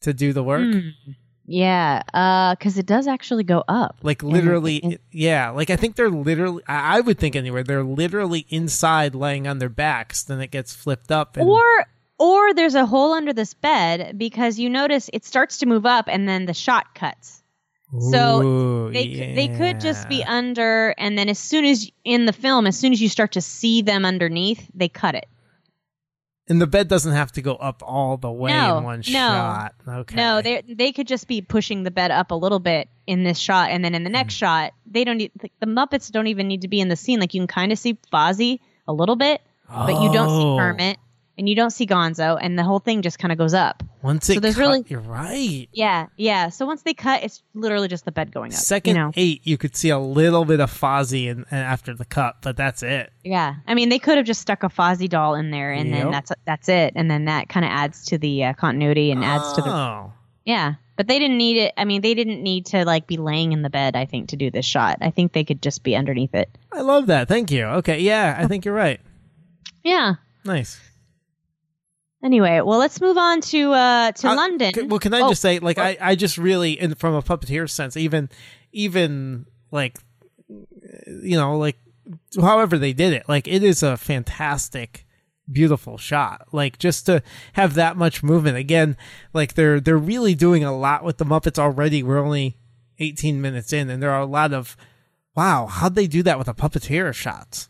to 0.00 0.12
do 0.12 0.32
the 0.32 0.42
work? 0.42 0.62
Hmm. 0.62 1.12
Yeah, 1.44 2.02
uh, 2.14 2.54
because 2.54 2.78
it 2.78 2.86
does 2.86 3.08
actually 3.08 3.42
go 3.44 3.64
up. 3.66 3.98
Like 4.02 4.22
literally, 4.22 4.98
yeah. 5.10 5.50
Like 5.50 5.70
I 5.70 5.76
think 5.76 5.96
they're 5.96 6.08
literally. 6.08 6.62
I 6.68 6.98
I 6.98 7.00
would 7.00 7.18
think 7.18 7.34
anyway. 7.34 7.64
They're 7.64 7.82
literally 7.82 8.46
inside, 8.48 9.14
laying 9.14 9.48
on 9.48 9.58
their 9.58 9.68
backs. 9.68 10.22
Then 10.22 10.40
it 10.40 10.52
gets 10.52 10.72
flipped 10.72 11.10
up. 11.10 11.36
And, 11.36 11.48
Or 11.48 11.86
or 12.18 12.54
there's 12.54 12.76
a 12.76 12.86
hole 12.86 13.12
under 13.12 13.32
this 13.32 13.54
bed 13.54 14.16
because 14.16 14.58
you 14.58 14.70
notice 14.70 15.10
it 15.12 15.24
starts 15.24 15.58
to 15.58 15.66
move 15.66 15.84
up 15.84 16.04
and 16.08 16.28
then 16.28 16.46
the 16.46 16.54
shot 16.54 16.94
cuts. 16.94 17.41
So 18.00 18.42
Ooh, 18.42 18.90
They 18.92 19.04
c 19.04 19.34
they 19.34 19.48
could 19.48 19.80
just 19.80 20.08
be 20.08 20.24
under 20.24 20.94
and 20.96 21.18
then 21.18 21.28
as 21.28 21.38
soon 21.38 21.64
as 21.66 21.90
in 22.04 22.24
the 22.26 22.32
film 22.32 22.66
as 22.66 22.78
soon 22.78 22.92
as 22.92 23.02
you 23.02 23.08
start 23.08 23.32
to 23.32 23.40
see 23.42 23.82
them 23.82 24.04
underneath, 24.04 24.66
they 24.74 24.88
cut 24.88 25.14
it. 25.14 25.26
And 26.48 26.60
the 26.60 26.66
bed 26.66 26.88
doesn't 26.88 27.12
have 27.12 27.30
to 27.32 27.42
go 27.42 27.54
up 27.54 27.82
all 27.86 28.16
the 28.16 28.30
way 28.30 28.50
No, 28.50 28.78
in 28.78 28.84
one 28.84 28.98
no. 29.00 29.12
shot. 29.12 29.74
Okay. 29.86 30.16
No, 30.16 30.42
they 30.42 30.62
they 30.62 30.92
could 30.92 31.06
just 31.06 31.28
be 31.28 31.40
pushing 31.42 31.82
the 31.82 31.90
bed 31.90 32.10
up 32.10 32.30
a 32.30 32.34
little 32.34 32.58
bit 32.58 32.88
in 33.06 33.24
this 33.24 33.38
shot 33.38 33.70
and 33.70 33.84
then 33.84 33.94
in 33.94 34.04
the 34.04 34.10
Hmm. 34.10 34.14
next 34.14 34.34
shot, 34.34 34.72
they 34.86 35.04
don't 35.04 35.18
need 35.18 35.30
the 35.60 35.66
Muppets 35.66 36.10
don't 36.10 36.26
even 36.28 36.48
need 36.48 36.62
to 36.62 36.68
be 36.68 36.80
in 36.80 36.88
the 36.88 36.96
scene. 36.96 37.20
Like 37.20 37.34
you 37.34 37.40
can 37.40 37.46
kind 37.46 37.72
of 37.72 37.78
see 37.78 37.98
Fozzie 38.12 38.58
a 38.88 38.92
little 38.92 39.16
bit, 39.16 39.40
but 39.68 40.02
you 40.02 40.12
don't 40.12 40.30
see 40.30 40.44
Oh. 40.44 40.56
Kermit 40.58 40.96
and 41.38 41.48
you 41.48 41.54
don't 41.54 41.70
see 41.70 41.86
Gonzo 41.86 42.38
and 42.40 42.58
the 42.58 42.62
whole 42.62 42.78
thing 42.78 43.02
just 43.02 43.18
kind 43.18 43.32
of 43.32 43.38
goes 43.38 43.54
up. 43.54 43.82
Once 44.02 44.28
it 44.28 44.34
So 44.34 44.40
there's 44.40 44.54
cut, 44.56 44.60
really- 44.60 44.84
you're 44.88 45.00
right. 45.00 45.68
Yeah, 45.72 46.06
yeah. 46.16 46.48
So 46.48 46.66
once 46.66 46.82
they 46.82 46.92
cut, 46.94 47.22
it's 47.22 47.42
literally 47.54 47.88
just 47.88 48.04
the 48.04 48.12
bed 48.12 48.32
going 48.32 48.52
up. 48.52 48.58
Second 48.58 48.96
you 48.96 49.00
know? 49.02 49.12
eight, 49.16 49.40
you 49.44 49.56
could 49.56 49.76
see 49.76 49.90
a 49.90 49.98
little 49.98 50.44
bit 50.44 50.60
of 50.60 50.70
Fozzie 50.70 51.26
in, 51.28 51.44
and 51.50 51.60
after 51.60 51.94
the 51.94 52.04
cut, 52.04 52.36
but 52.42 52.56
that's 52.56 52.82
it. 52.82 53.12
Yeah, 53.24 53.54
I 53.66 53.74
mean, 53.74 53.88
they 53.88 53.98
could 53.98 54.16
have 54.16 54.26
just 54.26 54.40
stuck 54.40 54.62
a 54.64 54.68
Fozzie 54.68 55.08
doll 55.08 55.34
in 55.36 55.50
there, 55.50 55.72
and 55.72 55.92
then 55.92 56.10
that's 56.10 56.32
that's 56.44 56.68
it, 56.68 56.92
and 56.96 57.10
then 57.10 57.26
that 57.26 57.48
kind 57.48 57.64
of 57.64 57.70
adds 57.70 58.04
to 58.06 58.18
the 58.18 58.44
uh, 58.44 58.52
continuity 58.54 59.10
and 59.10 59.24
adds 59.24 59.52
to 59.54 59.62
the 59.62 59.70
Oh. 59.70 60.12
yeah. 60.44 60.74
But 60.94 61.08
they 61.08 61.18
didn't 61.18 61.38
need 61.38 61.56
it. 61.56 61.72
I 61.78 61.86
mean, 61.86 62.02
they 62.02 62.12
didn't 62.12 62.42
need 62.42 62.66
to 62.66 62.84
like 62.84 63.06
be 63.06 63.16
laying 63.16 63.52
in 63.52 63.62
the 63.62 63.70
bed. 63.70 63.96
I 63.96 64.04
think 64.04 64.28
to 64.28 64.36
do 64.36 64.50
this 64.50 64.66
shot, 64.66 64.98
I 65.00 65.10
think 65.10 65.32
they 65.32 65.42
could 65.42 65.62
just 65.62 65.82
be 65.82 65.96
underneath 65.96 66.34
it. 66.34 66.50
I 66.70 66.82
love 66.82 67.06
that. 67.06 67.28
Thank 67.28 67.50
you. 67.50 67.64
Okay, 67.64 68.00
yeah, 68.00 68.36
I 68.38 68.46
think 68.48 68.64
you're 68.66 68.74
right. 68.74 69.00
Yeah. 69.82 70.14
Nice. 70.44 70.78
Anyway, 72.24 72.60
well, 72.60 72.78
let's 72.78 73.00
move 73.00 73.18
on 73.18 73.40
to 73.40 73.72
uh 73.72 74.12
to 74.12 74.28
Uh, 74.28 74.34
London. 74.36 74.72
c- 74.74 74.82
Well, 74.82 75.00
can 75.00 75.12
I 75.14 75.20
Oh, 75.22 75.28
just 75.30 75.42
say, 75.42 75.58
like, 75.58 75.78
I, 75.78 75.96
I 76.00 76.14
just 76.14 76.38
really, 76.38 76.72
in, 76.80 76.94
from 76.94 77.14
a 77.14 77.22
puppeteer 77.22 77.68
sense, 77.68 77.96
even, 77.96 78.28
even 78.72 79.46
like, 79.72 79.98
you 80.48 81.36
know, 81.36 81.56
like, 81.58 81.76
however 82.40 82.78
they 82.78 82.92
did 82.92 83.12
it, 83.12 83.28
like, 83.28 83.48
it 83.48 83.62
is 83.64 83.82
a 83.82 83.96
fantastic, 83.96 85.04
beautiful 85.50 85.98
shot. 85.98 86.46
Like, 86.52 86.78
just 86.78 87.06
to 87.06 87.22
have 87.54 87.74
that 87.74 87.96
much 87.96 88.22
movement 88.22 88.56
again, 88.56 88.96
like, 89.34 89.54
they're 89.54 89.80
they're 89.80 89.98
really 89.98 90.34
doing 90.36 90.62
a 90.62 90.76
lot 90.76 91.02
with 91.04 91.18
the 91.18 91.24
Muppets 91.24 91.58
already. 91.58 92.02
We're 92.04 92.18
only 92.24 92.56
eighteen 93.00 93.40
minutes 93.40 93.72
in, 93.72 93.90
and 93.90 94.00
there 94.02 94.10
are 94.12 94.20
a 94.20 94.26
lot 94.26 94.52
of, 94.52 94.76
wow, 95.34 95.66
how'd 95.66 95.96
they 95.96 96.06
do 96.06 96.22
that 96.22 96.38
with 96.38 96.46
a 96.48 96.54
puppeteer 96.54 97.12
shots? 97.12 97.68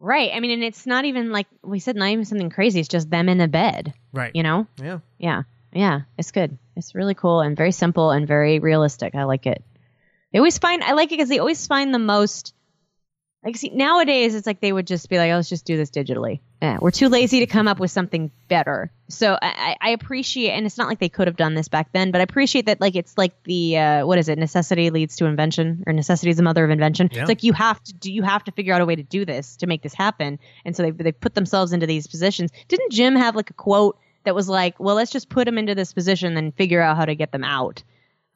Right. 0.00 0.30
I 0.34 0.40
mean, 0.40 0.50
and 0.50 0.64
it's 0.64 0.86
not 0.86 1.04
even 1.04 1.30
like 1.30 1.46
we 1.62 1.78
said, 1.78 1.96
not 1.96 2.08
even 2.08 2.24
something 2.24 2.50
crazy. 2.50 2.80
It's 2.80 2.88
just 2.88 3.10
them 3.10 3.28
in 3.28 3.40
a 3.40 3.48
bed. 3.48 3.94
Right. 4.12 4.32
You 4.34 4.42
know. 4.42 4.66
Yeah. 4.82 4.98
Yeah. 5.18 5.42
Yeah. 5.72 6.00
It's 6.18 6.30
good. 6.32 6.58
It's 6.76 6.94
really 6.94 7.14
cool 7.14 7.40
and 7.40 7.56
very 7.56 7.72
simple 7.72 8.10
and 8.10 8.26
very 8.26 8.58
realistic. 8.58 9.14
I 9.14 9.24
like 9.24 9.46
it. 9.46 9.62
They 10.32 10.38
always 10.38 10.58
find, 10.58 10.82
I 10.82 10.92
like 10.92 11.08
it 11.08 11.16
because 11.16 11.28
they 11.28 11.38
always 11.38 11.66
find 11.66 11.94
the 11.94 11.98
most, 11.98 12.52
like, 13.46 13.56
see, 13.56 13.70
nowadays 13.70 14.34
it's 14.34 14.46
like 14.46 14.60
they 14.60 14.72
would 14.72 14.88
just 14.88 15.08
be 15.08 15.18
like, 15.18 15.30
oh, 15.30 15.36
let's 15.36 15.48
just 15.48 15.64
do 15.64 15.76
this 15.76 15.90
digitally. 15.90 16.40
Yeah, 16.60 16.78
we're 16.80 16.90
too 16.90 17.08
lazy 17.08 17.40
to 17.40 17.46
come 17.46 17.68
up 17.68 17.78
with 17.78 17.92
something 17.92 18.32
better. 18.48 18.90
So 19.08 19.38
I, 19.40 19.76
I 19.80 19.88
I 19.88 19.90
appreciate, 19.90 20.50
and 20.50 20.66
it's 20.66 20.76
not 20.76 20.88
like 20.88 20.98
they 20.98 21.08
could 21.08 21.28
have 21.28 21.36
done 21.36 21.54
this 21.54 21.68
back 21.68 21.92
then, 21.92 22.10
but 22.10 22.20
I 22.20 22.24
appreciate 22.24 22.66
that, 22.66 22.80
like, 22.80 22.96
it's 22.96 23.16
like 23.16 23.40
the, 23.44 23.78
uh, 23.78 24.06
what 24.06 24.18
is 24.18 24.28
it? 24.28 24.36
Necessity 24.36 24.90
leads 24.90 25.14
to 25.16 25.26
invention, 25.26 25.84
or 25.86 25.92
necessity 25.92 26.30
is 26.30 26.38
the 26.38 26.42
mother 26.42 26.64
of 26.64 26.70
invention. 26.70 27.08
Yeah. 27.12 27.20
It's 27.20 27.28
like 27.28 27.44
you 27.44 27.52
have 27.52 27.80
to 27.84 27.94
do, 27.94 28.12
you 28.12 28.22
have 28.22 28.42
to 28.44 28.50
figure 28.50 28.74
out 28.74 28.80
a 28.80 28.84
way 28.84 28.96
to 28.96 29.04
do 29.04 29.24
this 29.24 29.56
to 29.58 29.68
make 29.68 29.80
this 29.80 29.94
happen. 29.94 30.40
And 30.64 30.74
so 30.74 30.82
they, 30.82 30.90
they 30.90 31.12
put 31.12 31.36
themselves 31.36 31.72
into 31.72 31.86
these 31.86 32.08
positions. 32.08 32.50
Didn't 32.66 32.90
Jim 32.90 33.14
have 33.14 33.36
like 33.36 33.50
a 33.50 33.54
quote 33.54 33.96
that 34.24 34.34
was 34.34 34.48
like, 34.48 34.80
well, 34.80 34.96
let's 34.96 35.12
just 35.12 35.28
put 35.28 35.44
them 35.44 35.56
into 35.56 35.76
this 35.76 35.92
position 35.92 36.36
and 36.36 36.52
figure 36.52 36.82
out 36.82 36.96
how 36.96 37.04
to 37.04 37.14
get 37.14 37.30
them 37.30 37.44
out. 37.44 37.84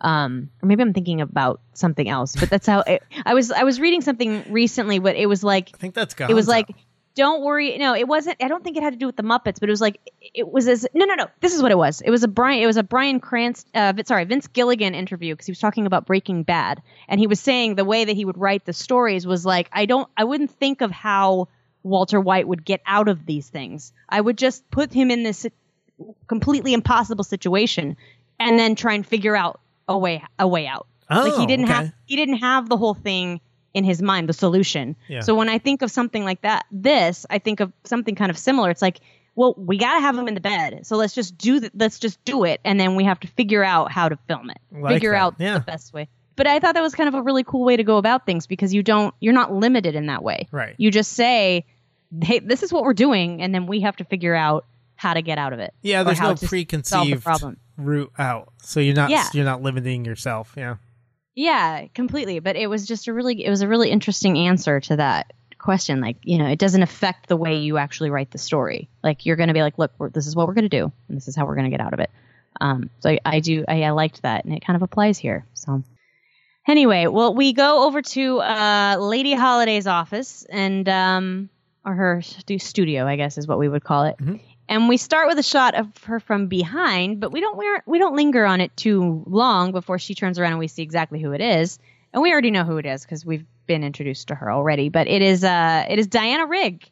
Um, 0.00 0.50
or 0.62 0.66
maybe 0.66 0.82
I'm 0.82 0.94
thinking 0.94 1.20
about 1.20 1.60
something 1.74 2.08
else, 2.08 2.34
but 2.34 2.48
that's 2.48 2.66
how 2.66 2.80
it, 2.80 3.02
I 3.26 3.34
was. 3.34 3.50
I 3.50 3.64
was 3.64 3.80
reading 3.80 4.00
something 4.00 4.44
recently, 4.50 4.98
but 4.98 5.16
it 5.16 5.26
was 5.26 5.44
like 5.44 5.70
I 5.74 5.76
think 5.76 5.94
that's 5.94 6.14
it 6.18 6.32
was 6.32 6.48
like, 6.48 6.70
don't 7.14 7.42
worry. 7.42 7.76
No, 7.76 7.94
it 7.94 8.08
wasn't. 8.08 8.42
I 8.42 8.48
don't 8.48 8.62
think 8.64 8.76
it 8.76 8.82
had 8.82 8.94
to 8.94 8.98
do 8.98 9.06
with 9.06 9.16
the 9.16 9.22
Muppets, 9.22 9.60
but 9.60 9.68
it 9.68 9.72
was 9.72 9.80
like 9.80 10.00
it 10.34 10.50
was 10.50 10.68
as 10.68 10.86
no, 10.94 11.04
no, 11.04 11.14
no. 11.16 11.26
This 11.40 11.54
is 11.54 11.60
what 11.60 11.70
it 11.70 11.78
was. 11.78 12.00
It 12.00 12.10
was 12.10 12.22
a 12.22 12.28
Brian. 12.28 12.62
It 12.62 12.66
was 12.66 12.76
a 12.76 12.82
Brian 12.82 13.20
Krantz. 13.20 13.66
Uh, 13.74 13.92
sorry, 14.06 14.24
Vince 14.24 14.46
Gilligan 14.46 14.94
interview 14.94 15.34
because 15.34 15.46
he 15.46 15.52
was 15.52 15.58
talking 15.58 15.86
about 15.86 16.06
Breaking 16.06 16.44
Bad, 16.44 16.82
and 17.08 17.20
he 17.20 17.26
was 17.26 17.40
saying 17.40 17.74
the 17.74 17.84
way 17.84 18.04
that 18.04 18.16
he 18.16 18.24
would 18.24 18.38
write 18.38 18.64
the 18.64 18.72
stories 18.72 19.26
was 19.26 19.44
like, 19.44 19.68
I 19.72 19.86
don't, 19.86 20.08
I 20.16 20.24
wouldn't 20.24 20.52
think 20.52 20.80
of 20.80 20.90
how 20.90 21.48
Walter 21.82 22.20
White 22.20 22.48
would 22.48 22.64
get 22.64 22.80
out 22.86 23.08
of 23.08 23.26
these 23.26 23.48
things. 23.48 23.92
I 24.08 24.20
would 24.20 24.38
just 24.38 24.70
put 24.70 24.92
him 24.92 25.10
in 25.10 25.22
this 25.22 25.46
completely 26.26 26.72
impossible 26.72 27.24
situation, 27.24 27.96
and 28.38 28.58
then 28.58 28.76
try 28.76 28.94
and 28.94 29.06
figure 29.06 29.36
out 29.36 29.60
a 29.90 29.98
way 29.98 30.22
a 30.38 30.48
way 30.48 30.66
out. 30.66 30.86
like 31.10 31.32
Oh, 31.34 31.40
he 31.40 31.46
didn't 31.46 31.66
okay. 31.66 31.74
have 31.74 31.92
he 32.06 32.16
didn't 32.16 32.38
have 32.38 32.68
the 32.68 32.76
whole 32.76 32.94
thing 32.94 33.40
in 33.74 33.84
his 33.84 34.00
mind, 34.02 34.28
the 34.28 34.32
solution. 34.32 34.96
Yeah. 35.08 35.20
So 35.20 35.34
when 35.34 35.48
I 35.48 35.58
think 35.58 35.82
of 35.82 35.90
something 35.90 36.24
like 36.24 36.40
that, 36.42 36.64
this 36.70 37.26
I 37.28 37.38
think 37.38 37.60
of 37.60 37.72
something 37.84 38.14
kind 38.14 38.30
of 38.30 38.38
similar. 38.38 38.70
It's 38.70 38.82
like, 38.82 39.00
well, 39.36 39.54
we 39.56 39.78
got 39.78 39.94
to 39.94 40.00
have 40.00 40.16
him 40.18 40.26
in 40.28 40.34
the 40.34 40.40
bed, 40.40 40.86
so 40.86 40.96
let's 40.96 41.14
just 41.14 41.36
do 41.38 41.60
th- 41.60 41.72
let's 41.74 41.98
just 41.98 42.22
do 42.24 42.44
it, 42.44 42.60
and 42.64 42.78
then 42.80 42.96
we 42.96 43.04
have 43.04 43.20
to 43.20 43.28
figure 43.28 43.62
out 43.64 43.92
how 43.92 44.08
to 44.08 44.16
film 44.28 44.50
it, 44.50 44.58
Like 44.72 44.94
figure 44.94 45.12
that, 45.12 45.18
out 45.20 45.34
yeah. 45.38 45.54
the 45.54 45.60
best 45.64 45.92
way. 45.92 46.08
But 46.36 46.46
I 46.46 46.58
thought 46.58 46.74
that 46.74 46.82
was 46.82 46.94
kind 46.94 47.08
of 47.08 47.14
a 47.14 47.22
really 47.22 47.44
cool 47.44 47.64
way 47.64 47.76
to 47.76 47.84
go 47.84 47.96
about 47.98 48.24
things 48.26 48.46
because 48.46 48.72
you 48.74 48.82
don't 48.82 49.14
you're 49.20 49.34
not 49.34 49.52
limited 49.52 49.94
in 49.94 50.06
that 50.06 50.22
way. 50.22 50.48
Right. 50.50 50.74
You 50.78 50.90
just 50.90 51.12
say, 51.12 51.64
hey, 52.22 52.38
this 52.40 52.62
is 52.62 52.72
what 52.72 52.82
we're 52.82 52.92
doing, 52.94 53.40
and 53.42 53.54
then 53.54 53.66
we 53.66 53.80
have 53.80 53.96
to 53.96 54.04
figure 54.04 54.34
out 54.34 54.64
how 54.96 55.14
to 55.14 55.22
get 55.22 55.38
out 55.38 55.52
of 55.52 55.60
it. 55.60 55.72
Yeah, 55.82 56.02
there's 56.02 56.18
no 56.20 56.26
solve 56.26 56.40
the 56.40 56.48
preconceived 56.48 57.22
problem. 57.22 57.56
Route 57.80 58.12
out, 58.18 58.52
so 58.62 58.80
you're 58.80 58.94
not 58.94 59.10
Yeah. 59.10 59.26
you're 59.34 59.44
not 59.44 59.62
limiting 59.62 60.04
yourself. 60.04 60.54
Yeah. 60.56 60.76
Yeah, 61.34 61.86
completely. 61.94 62.38
But 62.40 62.56
it 62.56 62.66
was 62.68 62.86
just 62.86 63.08
a 63.08 63.12
really 63.12 63.44
it 63.44 63.50
was 63.50 63.62
a 63.62 63.68
really 63.68 63.90
interesting 63.90 64.36
answer 64.38 64.80
to 64.80 64.96
that 64.96 65.32
question. 65.58 66.00
Like, 66.00 66.16
you 66.22 66.38
know, 66.38 66.46
it 66.46 66.58
doesn't 66.58 66.82
affect 66.82 67.28
the 67.28 67.36
way 67.36 67.58
you 67.58 67.76
actually 67.78 68.10
write 68.10 68.30
the 68.30 68.38
story. 68.38 68.88
Like, 69.04 69.26
you're 69.26 69.36
going 69.36 69.48
to 69.48 69.54
be 69.54 69.62
like, 69.62 69.78
look, 69.78 69.92
we're, 69.98 70.08
this 70.10 70.26
is 70.26 70.34
what 70.34 70.48
we're 70.48 70.54
going 70.54 70.68
to 70.68 70.80
do, 70.80 70.90
and 71.08 71.16
this 71.16 71.28
is 71.28 71.36
how 71.36 71.44
we're 71.46 71.54
going 71.54 71.70
to 71.70 71.76
get 71.76 71.80
out 71.84 71.92
of 71.92 72.00
it. 72.00 72.10
Um, 72.60 72.90
so 73.00 73.10
I, 73.10 73.18
I 73.24 73.40
do 73.40 73.64
I, 73.68 73.82
I 73.84 73.90
liked 73.90 74.22
that, 74.22 74.44
and 74.44 74.54
it 74.54 74.64
kind 74.64 74.76
of 74.76 74.82
applies 74.82 75.18
here. 75.18 75.46
So. 75.54 75.82
Anyway, 76.68 77.06
well, 77.06 77.34
we 77.34 77.52
go 77.54 77.86
over 77.86 78.02
to 78.02 78.38
uh, 78.40 78.96
Lady 79.00 79.32
Holiday's 79.34 79.86
office 79.86 80.44
and 80.50 80.86
um, 80.88 81.48
or 81.86 81.94
her 81.94 82.22
stu- 82.22 82.58
studio, 82.58 83.06
I 83.06 83.16
guess 83.16 83.38
is 83.38 83.46
what 83.48 83.58
we 83.58 83.68
would 83.68 83.82
call 83.82 84.04
it. 84.04 84.16
Mhm. 84.18 84.40
And 84.70 84.88
we 84.88 84.96
start 84.98 85.26
with 85.26 85.36
a 85.36 85.42
shot 85.42 85.74
of 85.74 85.88
her 86.04 86.20
from 86.20 86.46
behind, 86.46 87.18
but 87.18 87.32
we 87.32 87.40
don't 87.40 87.56
wear, 87.56 87.82
we 87.86 87.98
don't 87.98 88.14
linger 88.14 88.46
on 88.46 88.60
it 88.60 88.76
too 88.76 89.24
long 89.26 89.72
before 89.72 89.98
she 89.98 90.14
turns 90.14 90.38
around 90.38 90.52
and 90.52 90.60
we 90.60 90.68
see 90.68 90.82
exactly 90.82 91.20
who 91.20 91.32
it 91.32 91.40
is. 91.40 91.80
And 92.12 92.22
we 92.22 92.30
already 92.30 92.52
know 92.52 92.62
who 92.62 92.76
it 92.76 92.86
is 92.86 93.02
because 93.02 93.26
we've 93.26 93.44
been 93.66 93.82
introduced 93.82 94.28
to 94.28 94.36
her 94.36 94.50
already. 94.50 94.88
But 94.88 95.08
it 95.08 95.22
is 95.22 95.42
uh, 95.42 95.86
it 95.90 95.98
is 95.98 96.06
Diana 96.06 96.46
Rigg, 96.46 96.88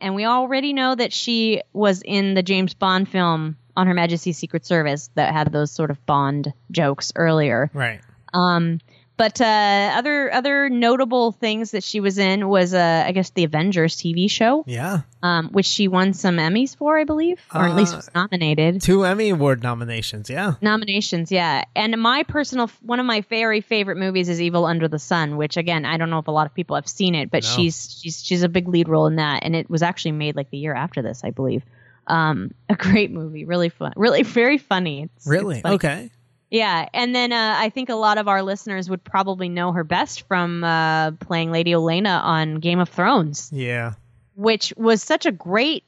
and 0.00 0.14
we 0.14 0.24
already 0.24 0.72
know 0.72 0.94
that 0.94 1.12
she 1.12 1.60
was 1.72 2.02
in 2.02 2.32
the 2.32 2.42
James 2.42 2.72
Bond 2.72 3.08
film 3.08 3.56
on 3.76 3.86
Her 3.86 3.94
Majesty's 3.94 4.38
Secret 4.38 4.64
Service 4.64 5.10
that 5.14 5.32
had 5.32 5.52
those 5.52 5.70
sort 5.70 5.90
of 5.90 6.04
Bond 6.06 6.52
jokes 6.70 7.12
earlier. 7.14 7.70
Right. 7.72 8.00
Um, 8.32 8.80
but 9.18 9.38
uh, 9.42 9.92
other 9.94 10.32
other 10.32 10.70
notable 10.70 11.32
things 11.32 11.72
that 11.72 11.82
she 11.84 12.00
was 12.00 12.16
in 12.16 12.48
was 12.48 12.72
uh, 12.72 13.04
I 13.06 13.12
guess 13.12 13.28
the 13.30 13.44
Avengers 13.44 13.96
TV 13.96 14.30
show, 14.30 14.64
Yeah. 14.66 15.00
um, 15.22 15.48
which 15.50 15.66
she 15.66 15.88
won 15.88 16.14
some 16.14 16.36
Emmys 16.38 16.74
for, 16.74 16.96
I 16.98 17.04
believe, 17.04 17.38
or 17.54 17.66
at 17.66 17.76
least 17.76 17.92
Uh, 17.92 17.96
was 17.98 18.10
nominated. 18.14 18.80
Two 18.80 19.04
Emmy 19.04 19.28
Award 19.28 19.62
nominations. 19.62 20.30
Yeah. 20.30 20.54
Nominations, 20.62 21.30
yeah. 21.30 21.64
And 21.76 22.00
my 22.00 22.22
personal 22.22 22.70
one 22.80 23.00
of 23.00 23.04
my 23.06 23.20
very 23.28 23.60
favorite 23.60 23.98
movies 23.98 24.30
is 24.30 24.40
Evil 24.40 24.64
Under 24.64 24.88
the 24.88 24.98
Sun, 24.98 25.36
which 25.36 25.56
again 25.58 25.84
I 25.84 25.98
don't 25.98 26.08
know 26.08 26.20
if 26.20 26.28
a 26.28 26.32
lot 26.32 26.46
of 26.46 26.54
people 26.54 26.76
have 26.76 26.88
seen 26.88 27.14
it, 27.14 27.30
but 27.30 27.42
No. 27.42 27.48
she's 27.50 27.98
she's 28.00 28.24
she's 28.24 28.42
a 28.42 28.48
big 28.48 28.68
lead 28.68 28.88
role 28.88 29.06
in 29.08 29.16
that, 29.16 29.42
and 29.44 29.54
it 29.54 29.68
was 29.68 29.82
actually 29.82 30.12
made 30.12 30.36
like 30.36 30.48
the 30.50 30.58
year 30.58 30.74
after 30.74 31.02
this, 31.02 31.22
I 31.24 31.30
believe. 31.30 31.62
Um, 32.06 32.52
a 32.70 32.74
great 32.74 33.10
movie, 33.10 33.44
really 33.44 33.68
fun, 33.68 33.92
really 33.96 34.22
very 34.22 34.56
funny. 34.58 35.02
It's, 35.02 35.26
Really? 35.26 35.56
it's 35.56 35.62
funny. 35.62 35.74
Okay. 35.74 36.10
Yeah, 36.50 36.88
and 36.94 37.14
then 37.14 37.32
uh, 37.32 37.54
I 37.58 37.68
think 37.70 37.90
a 37.90 37.94
lot 37.94 38.16
of 38.18 38.26
our 38.28 38.42
listeners 38.42 38.88
would 38.88 39.04
probably 39.04 39.48
know 39.50 39.72
her 39.72 39.84
best 39.84 40.22
from 40.28 40.64
uh, 40.64 41.10
playing 41.12 41.52
Lady 41.52 41.72
Olenna 41.72 42.22
on 42.22 42.56
Game 42.60 42.78
of 42.78 42.88
Thrones, 42.88 43.50
Yeah. 43.52 43.94
which 44.34 44.72
was 44.76 45.02
such 45.02 45.26
a 45.26 45.32
great 45.32 45.84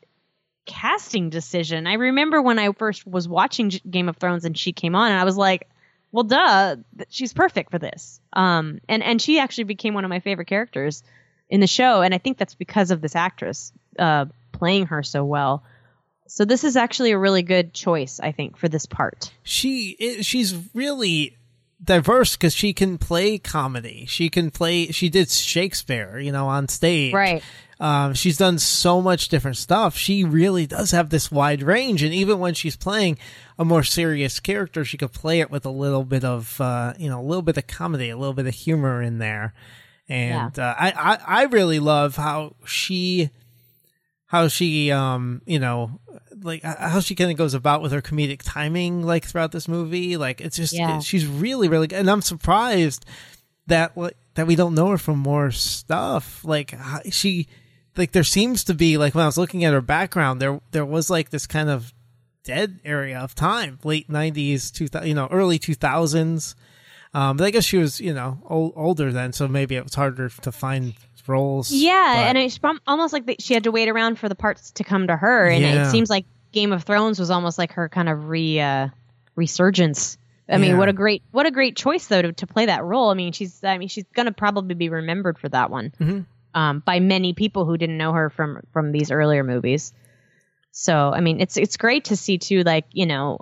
casting 0.67 1.31
decision. 1.31 1.87
I 1.87 1.95
remember 1.95 2.43
when 2.43 2.59
I 2.59 2.73
first 2.73 3.07
was 3.07 3.27
watching 3.27 3.71
J- 3.71 3.81
Game 3.89 4.09
of 4.09 4.19
Thrones 4.19 4.45
and 4.45 4.57
she 4.57 4.73
came 4.73 4.95
on, 4.95 5.11
and 5.11 5.19
I 5.21 5.25
was 5.25 5.37
like, 5.37 5.67
"Well, 6.13 6.25
duh, 6.25 6.77
she's 7.09 7.33
perfect 7.33 7.71
for 7.71 7.79
this." 7.79 8.21
Um, 8.33 8.81
and 8.89 9.03
and 9.03 9.21
she 9.21 9.39
actually 9.39 9.65
became 9.65 9.95
one 9.95 10.05
of 10.05 10.11
my 10.11 10.21
favorite 10.21 10.47
characters 10.49 11.03
in 11.49 11.61
the 11.61 11.67
show, 11.67 12.03
and 12.03 12.15
I 12.15 12.19
think 12.19 12.37
that's 12.39 12.55
because 12.55 12.91
of 12.91 13.01
this 13.01 13.17
actress 13.17 13.73
uh, 13.99 14.27
playing 14.53 14.87
her 14.89 15.03
so 15.03 15.25
well. 15.25 15.65
So 16.31 16.45
this 16.45 16.63
is 16.63 16.77
actually 16.77 17.11
a 17.11 17.19
really 17.19 17.43
good 17.43 17.75
choice, 17.75 18.21
I 18.21 18.31
think, 18.33 18.57
for 18.57 18.69
this 18.69 18.87
part. 18.87 19.33
she 19.43 19.97
she's 20.23 20.55
really 20.75 21.37
diverse 21.83 22.37
because 22.37 22.55
she 22.55 22.73
can 22.73 22.99
play 22.99 23.39
comedy. 23.39 24.07
She 24.07 24.31
can 24.31 24.51
play. 24.51 24.87
She 24.89 25.09
did 25.09 25.29
Shakespeare, 25.31 26.19
you 26.19 26.31
know, 26.31 26.47
on 26.47 26.69
stage. 26.69 27.13
Right. 27.13 27.43
Um, 27.81 28.13
she's 28.13 28.37
done 28.37 28.59
so 28.59 29.01
much 29.01 29.29
different 29.29 29.57
stuff. 29.57 29.97
She 29.97 30.23
really 30.23 30.67
does 30.67 30.91
have 30.91 31.09
this 31.09 31.33
wide 31.33 31.63
range, 31.63 32.03
and 32.03 32.13
even 32.13 32.39
when 32.39 32.53
she's 32.53 32.77
playing 32.77 33.19
a 33.59 33.65
more 33.65 33.83
serious 33.83 34.39
character, 34.39 34.85
she 34.85 34.99
could 34.99 35.13
play 35.13 35.41
it 35.41 35.51
with 35.51 35.65
a 35.65 35.71
little 35.71 36.05
bit 36.05 36.23
of, 36.23 36.61
uh, 36.61 36.93
you 36.99 37.09
know, 37.09 37.21
a 37.21 37.25
little 37.25 37.43
bit 37.43 37.57
of 37.57 37.67
comedy, 37.67 38.11
a 38.11 38.19
little 38.19 38.35
bit 38.35 38.47
of 38.47 38.55
humor 38.55 39.01
in 39.03 39.19
there. 39.19 39.55
And 40.11 40.59
uh, 40.59 40.75
I, 40.79 40.91
I, 40.91 41.41
I 41.41 41.43
really 41.45 41.79
love 41.81 42.17
how 42.17 42.55
she, 42.67 43.31
how 44.31 44.47
she, 44.47 44.93
um, 44.93 45.43
you 45.45 45.59
know, 45.59 45.99
like 46.41 46.63
how 46.63 47.01
she 47.01 47.17
kind 47.17 47.33
of 47.33 47.37
goes 47.37 47.53
about 47.53 47.83
with 47.83 47.91
her 47.91 48.01
comedic 48.01 48.43
timing, 48.45 49.03
like 49.03 49.25
throughout 49.25 49.51
this 49.51 49.67
movie. 49.67 50.17
Like 50.17 50.41
it's 50.41 50.57
just, 50.57 50.73
Yeah. 50.73 51.01
she's 51.01 51.27
really, 51.27 51.69
really 51.69 51.89
good, 51.89 51.99
and 51.99 52.09
I'm 52.09 52.23
surprised 52.23 53.05
that 53.67 53.97
like 53.97 54.17
that 54.35 54.47
we 54.47 54.55
don't 54.55 54.75
know 54.77 54.91
her 54.91 54.99
from 54.99 55.19
more 55.19 55.51
stuff. 55.51 56.45
Like 56.45 56.75
she, 57.11 57.49
like 57.97 58.13
there 58.13 58.23
seems 58.25 58.63
to 58.65 58.75
be 58.75 58.97
like 58.99 59.17
when 59.17 59.25
I 59.25 59.27
was 59.27 59.37
looking 59.37 59.65
at 59.65 59.73
her 59.73 59.81
background, 59.81 60.41
there 60.41 60.61
there 60.71 60.87
was 60.87 61.11
like 61.11 61.31
this 61.31 61.49
kind 61.49 61.69
of 61.69 61.93
dead 62.45 62.79
area 62.85 63.19
of 63.19 63.35
time, 63.35 63.81
late 63.83 64.09
'90s, 64.09 64.73
two 64.73 64.87
you 65.07 65.15
know, 65.15 65.27
early 65.31 65.59
2000s. 65.59 66.55
Um, 67.13 67.37
but 67.37 67.45
I 67.45 67.51
guess 67.51 67.65
she 67.65 67.77
was 67.79 68.01
you 68.01 68.15
know 68.15 68.39
old, 68.47 68.75
older 68.77 69.11
then, 69.11 69.33
so 69.33 69.49
maybe 69.49 69.75
it 69.75 69.83
was 69.83 69.95
harder 69.97 70.29
to 70.29 70.53
find 70.53 70.95
roles. 71.29 71.71
Yeah, 71.71 72.15
but- 72.17 72.27
and 72.29 72.39
it's 72.39 72.59
almost 72.87 73.13
like 73.13 73.37
she 73.41 73.55
had 73.55 73.65
to 73.65 73.71
wait 73.71 73.89
around 73.89 74.19
for 74.19 74.29
the 74.29 74.35
parts 74.35 74.71
to 74.73 74.85
come 74.85 75.07
to 75.07 75.17
her, 75.17 75.47
and 75.49 75.63
Yeah. 75.63 75.87
it 75.87 75.91
seems 75.91 76.09
like 76.11 76.27
Game 76.53 76.73
of 76.73 76.83
Thrones 76.85 77.19
was 77.21 77.31
almost 77.31 77.59
like 77.59 77.73
her 77.73 77.89
kind 77.89 78.09
of 78.09 78.29
re 78.29 78.61
uh, 78.61 78.89
resurgence. 79.37 80.19
I 80.49 80.59
mean, 80.59 80.73
Yeah. 80.73 80.79
what 80.79 80.89
a 80.89 80.93
great 80.93 81.23
what 81.31 81.47
a 81.47 81.51
great 81.51 81.77
choice 81.77 82.07
though 82.09 82.23
to, 82.23 82.33
to 82.33 82.47
play 82.47 82.67
that 82.67 82.83
role. 82.85 83.11
I 83.11 83.15
mean, 83.15 83.33
she's 83.33 83.63
I 83.63 83.79
mean 83.79 83.89
she's 83.89 84.05
gonna 84.15 84.33
probably 84.33 84.75
be 84.75 84.89
remembered 84.89 85.39
for 85.39 85.49
that 85.49 85.71
one 85.71 85.93
Mhm. 86.01 86.27
um, 86.55 86.83
by 86.85 86.99
many 86.99 87.33
people 87.35 87.65
who 87.67 87.77
didn't 87.77 87.97
know 87.99 88.13
her 88.13 88.31
from 88.31 88.61
from 88.73 88.91
these 88.91 89.11
earlier 89.13 89.45
movies. 89.45 89.93
So 90.73 91.13
I 91.15 91.21
mean, 91.21 91.41
it's 91.41 91.57
it's 91.57 91.77
great 91.77 92.07
to 92.07 92.17
see 92.17 92.39
too, 92.39 92.63
like 92.63 92.85
you 92.93 93.07
know, 93.07 93.39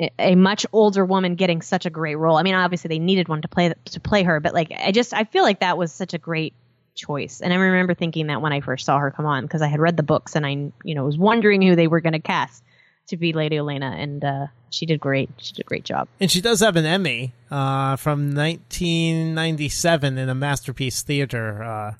a, 0.00 0.10
a 0.18 0.34
much 0.36 0.64
older 0.72 1.04
woman 1.04 1.34
getting 1.34 1.60
such 1.62 1.86
a 1.86 1.90
great 1.90 2.16
role. 2.16 2.36
I 2.36 2.42
mean, 2.44 2.54
obviously 2.54 2.88
they 2.88 2.98
needed 3.00 3.28
one 3.28 3.42
to 3.42 3.48
play 3.48 3.72
to 3.86 4.00
play 4.00 4.22
her, 4.22 4.38
but 4.40 4.54
like 4.54 4.72
I 4.72 4.92
just 4.92 5.12
I 5.12 5.24
feel 5.24 5.42
like 5.42 5.60
that 5.60 5.76
was 5.78 5.92
such 5.92 6.14
a 6.14 6.18
great 6.18 6.54
choice. 6.98 7.40
And 7.40 7.52
I 7.52 7.56
remember 7.56 7.94
thinking 7.94 8.26
that 8.26 8.42
when 8.42 8.52
I 8.52 8.60
first 8.60 8.84
saw 8.84 8.98
her 8.98 9.10
come 9.10 9.24
on 9.24 9.44
because 9.44 9.62
I 9.62 9.68
had 9.68 9.80
read 9.80 9.96
the 9.96 10.02
books 10.02 10.36
and 10.36 10.44
I 10.44 10.72
you 10.84 10.94
know 10.94 11.04
was 11.04 11.16
wondering 11.16 11.62
who 11.62 11.76
they 11.76 11.88
were 11.88 12.00
going 12.00 12.12
to 12.12 12.18
cast 12.18 12.62
to 13.08 13.16
be 13.16 13.32
Lady 13.32 13.56
Olenna, 13.56 13.98
and 13.98 14.22
uh, 14.22 14.46
she 14.70 14.84
did 14.84 15.00
great. 15.00 15.30
She 15.38 15.54
did 15.54 15.62
a 15.62 15.68
great 15.68 15.84
job. 15.84 16.08
And 16.20 16.30
she 16.30 16.40
does 16.40 16.60
have 16.60 16.76
an 16.76 16.84
Emmy 16.84 17.32
uh, 17.50 17.96
from 17.96 18.34
1997 18.34 20.18
in 20.18 20.28
a 20.28 20.34
Masterpiece 20.34 21.02
Theater 21.02 21.62
uh, 21.62 21.94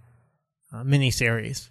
uh, 0.72 0.82
miniseries. 0.82 1.70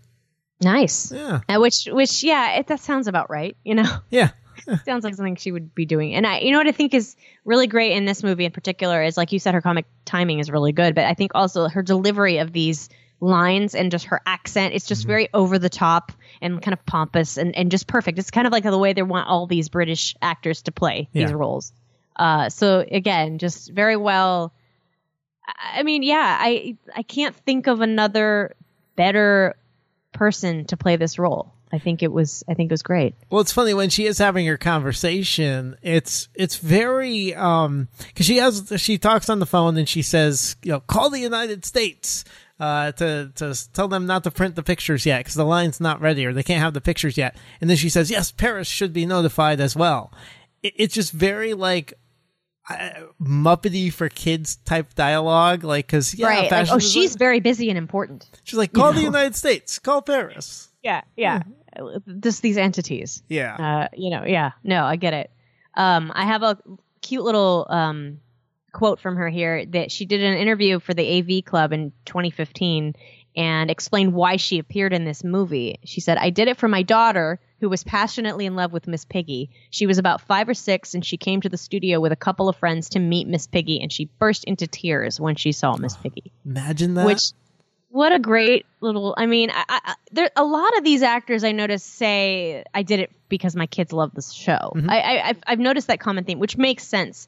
Nice. 0.61 1.11
Yeah. 1.11 1.41
Uh, 1.47 1.59
which 1.59 1.87
which 1.91 2.23
yeah, 2.23 2.57
it, 2.57 2.67
that 2.67 2.79
sounds 2.79 3.07
about 3.07 3.29
right. 3.29 3.55
You 3.63 3.75
know. 3.75 3.97
Yeah. 4.09 4.31
sounds 4.85 5.03
like 5.03 5.13
something 5.15 5.35
she 5.35 5.51
would 5.51 5.75
be 5.75 5.85
doing. 5.85 6.15
And 6.15 6.25
I, 6.25 6.39
you 6.39 6.51
know 6.51 6.57
what 6.57 6.67
I 6.67 6.71
think 6.71 6.93
is 6.93 7.15
really 7.45 7.67
great 7.67 7.93
in 7.93 8.05
this 8.05 8.23
movie 8.23 8.43
in 8.43 8.51
particular 8.51 9.03
is 9.03 9.15
like 9.15 9.31
you 9.31 9.39
said, 9.39 9.53
her 9.53 9.61
comic 9.61 9.85
timing 10.03 10.39
is 10.39 10.49
really 10.49 10.71
good, 10.71 10.95
but 10.95 11.05
I 11.05 11.13
think 11.13 11.33
also 11.35 11.67
her 11.67 11.83
delivery 11.83 12.39
of 12.39 12.51
these 12.51 12.89
lines 13.19 13.75
and 13.75 13.91
just 13.91 14.05
her 14.05 14.21
accent, 14.25 14.73
it's 14.73 14.85
just 14.85 15.05
very 15.07 15.29
over 15.33 15.57
the 15.59 15.69
top 15.69 16.11
and 16.41 16.61
kind 16.61 16.73
of 16.73 16.85
pompous 16.85 17.37
and, 17.37 17.55
and 17.55 17.71
just 17.71 17.87
perfect. 17.87 18.19
It's 18.19 18.31
kind 18.31 18.45
of 18.47 18.53
like 18.53 18.63
the 18.63 18.77
way 18.77 18.93
they 18.93 19.01
want 19.03 19.27
all 19.27 19.47
these 19.47 19.69
British 19.69 20.15
actors 20.21 20.63
to 20.63 20.71
play 20.71 21.09
these 21.13 21.31
roles. 21.33 21.73
Uh, 22.15 22.49
so 22.49 22.85
again, 22.89 23.37
just 23.37 23.71
very 23.71 23.97
well. 23.97 24.53
I 25.47 25.79
I 25.79 25.83
mean, 25.83 26.03
yeah, 26.03 26.37
I 26.39 26.77
I 26.95 27.03
can't 27.03 27.35
think 27.35 27.67
of 27.67 27.81
another 27.81 28.55
better 28.95 29.55
person 30.11 30.65
to 30.65 30.77
play 30.77 30.95
this 30.95 31.17
role. 31.19 31.53
I 31.71 31.79
think 31.79 32.01
it 32.01 32.11
was 32.11 32.43
I 32.47 32.53
think 32.53 32.71
it 32.71 32.73
was 32.73 32.81
great. 32.83 33.15
Well, 33.29 33.41
it's 33.41 33.51
funny 33.51 33.73
when 33.73 33.89
she 33.89 34.05
is 34.05 34.17
having 34.17 34.45
her 34.47 34.57
conversation. 34.57 35.75
It's 35.81 36.29
it's 36.33 36.55
very 36.57 37.35
um 37.35 37.87
because 38.07 38.25
she 38.25 38.37
has 38.37 38.71
she 38.77 38.97
talks 38.97 39.29
on 39.29 39.39
the 39.39 39.45
phone 39.45 39.77
and 39.77 39.87
she 39.87 40.01
says 40.01 40.55
you 40.63 40.71
know 40.71 40.79
call 40.79 41.09
the 41.09 41.19
United 41.19 41.65
States 41.65 42.23
uh 42.59 42.91
to 42.93 43.31
to 43.35 43.53
tell 43.73 43.87
them 43.87 44.05
not 44.05 44.23
to 44.23 44.31
print 44.31 44.55
the 44.55 44.63
pictures 44.63 45.05
yet 45.05 45.19
because 45.19 45.35
the 45.35 45.45
line's 45.45 45.79
not 45.81 45.99
ready 46.01 46.25
or 46.25 46.33
they 46.33 46.43
can't 46.43 46.61
have 46.61 46.73
the 46.73 46.81
pictures 46.81 47.17
yet. 47.17 47.35
And 47.59 47.69
then 47.69 47.77
she 47.77 47.89
says 47.89 48.09
yes, 48.09 48.31
Paris 48.31 48.67
should 48.67 48.93
be 48.93 49.05
notified 49.05 49.59
as 49.59 49.75
well. 49.75 50.11
It, 50.63 50.73
it's 50.77 50.93
just 50.93 51.11
very 51.11 51.53
like. 51.53 51.93
Uh, 52.69 52.89
Muppety 53.21 53.93
for 53.93 54.09
kids 54.09 54.57
type 54.57 54.93
dialogue, 54.93 55.63
like 55.63 55.87
because 55.87 56.13
yeah, 56.13 56.27
right. 56.27 56.51
Like, 56.51 56.67
oh, 56.69 56.79
she's 56.79 57.13
like- 57.13 57.19
very 57.19 57.39
busy 57.39 57.69
and 57.69 57.77
important. 57.77 58.27
she's 58.43 58.57
like 58.57 58.73
call 58.73 58.91
the 58.91 58.99
know. 58.99 59.05
United 59.05 59.37
States, 59.37 59.79
call 59.79 60.01
Paris. 60.01 60.67
Yeah, 60.83 61.01
yeah. 61.15 61.43
Just 62.19 62.41
these 62.41 62.57
entities. 62.57 63.23
Yeah, 63.27 63.55
Uh, 63.55 63.87
you 63.95 64.09
know, 64.09 64.23
yeah. 64.25 64.51
No, 64.63 64.83
I 64.85 64.95
get 64.95 65.13
it. 65.13 65.31
Um, 65.75 66.11
I 66.15 66.25
have 66.25 66.43
a 66.43 66.57
cute 67.01 67.23
little 67.23 67.67
um, 67.69 68.19
quote 68.71 68.99
from 68.99 69.15
her 69.15 69.29
here 69.29 69.65
that 69.65 69.91
she 69.91 70.05
did 70.05 70.21
an 70.21 70.37
interview 70.37 70.79
for 70.79 70.93
the 70.93 71.19
AV 71.19 71.45
Club 71.45 71.73
in 71.73 71.91
2015 72.05 72.95
and 73.35 73.69
explained 73.69 74.13
why 74.13 74.37
she 74.37 74.57
appeared 74.57 74.93
in 74.93 75.05
this 75.05 75.23
movie. 75.23 75.79
She 75.85 76.01
said, 76.01 76.17
I 76.17 76.31
did 76.31 76.47
it 76.47 76.57
for 76.57 76.67
my 76.67 76.81
daughter, 76.81 77.39
who 77.59 77.69
was 77.69 77.83
passionately 77.83 78.47
in 78.47 78.55
love 78.55 78.73
with 78.73 78.87
Miss 78.87 79.05
Piggy. 79.05 79.51
She 79.69 79.85
was 79.85 79.99
about 79.99 80.21
five 80.21 80.49
or 80.49 80.55
six, 80.55 80.95
and 80.95 81.05
she 81.05 81.17
came 81.17 81.41
to 81.41 81.49
the 81.49 81.57
studio 81.57 81.99
with 81.99 82.11
a 82.11 82.15
couple 82.15 82.49
of 82.49 82.55
friends 82.55 82.89
to 82.89 82.99
meet 82.99 83.27
Miss 83.27 83.45
Piggy, 83.45 83.79
and 83.79 83.91
she 83.91 84.05
burst 84.17 84.43
into 84.45 84.65
tears 84.65 85.19
when 85.19 85.35
she 85.35 85.51
saw 85.51 85.75
Miss 85.77 85.95
Piggy. 85.95 86.31
imagine 86.45 86.95
that. 86.95 87.05
which 87.05 87.31
what 87.97 88.11
a 88.13 88.19
great 88.19 88.65
little. 88.79 89.13
I 89.17 89.25
mean, 89.25 89.49
I, 89.51 89.63
I, 89.67 89.95
there 90.11 90.29
a 90.35 90.43
lot 90.43 90.77
of 90.77 90.83
these 90.83 91.01
actors 91.01 91.43
I 91.43 91.51
notice 91.51 91.83
say 91.83 92.63
I 92.73 92.83
did 92.83 92.99
it 92.99 93.11
because 93.27 93.55
my 93.55 93.65
kids 93.65 93.91
love 93.91 94.11
this 94.13 94.31
show. 94.31 94.71
Mhm. 94.75 94.89
I, 94.89 94.99
I 94.99 95.29
I've, 95.29 95.37
I've 95.47 95.59
noticed 95.59 95.87
that 95.87 95.99
common 95.99 96.23
theme, 96.23 96.39
which 96.39 96.57
makes 96.57 96.83
sense 96.87 97.27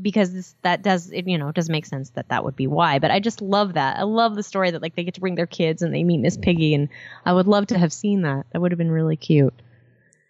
because 0.00 0.32
this, 0.32 0.54
that 0.62 0.82
does 0.82 1.10
it, 1.10 1.26
you 1.28 1.36
know 1.38 1.48
it 1.48 1.54
does 1.54 1.68
make 1.68 1.86
sense 1.86 2.10
that 2.10 2.28
that 2.28 2.44
would 2.44 2.56
be 2.56 2.66
why. 2.66 2.98
But 3.00 3.10
I 3.10 3.20
just 3.20 3.42
love 3.42 3.74
that. 3.74 3.98
I 3.98 4.02
love 4.04 4.36
the 4.36 4.42
story 4.42 4.70
that 4.70 4.80
like 4.82 4.94
they 4.94 5.04
get 5.04 5.14
to 5.14 5.20
bring 5.20 5.34
their 5.34 5.46
kids 5.46 5.82
and 5.82 5.92
they 5.92 6.04
meet 6.04 6.18
Miss 6.18 6.36
Piggy, 6.36 6.74
and 6.74 6.88
I 7.26 7.32
would 7.32 7.46
love 7.48 7.66
to 7.68 7.78
have 7.78 7.92
seen 7.92 8.22
that. 8.22 8.46
That 8.52 8.60
would 8.60 8.70
have 8.72 8.78
been 8.78 8.92
really 8.92 9.16
cute. 9.16 9.54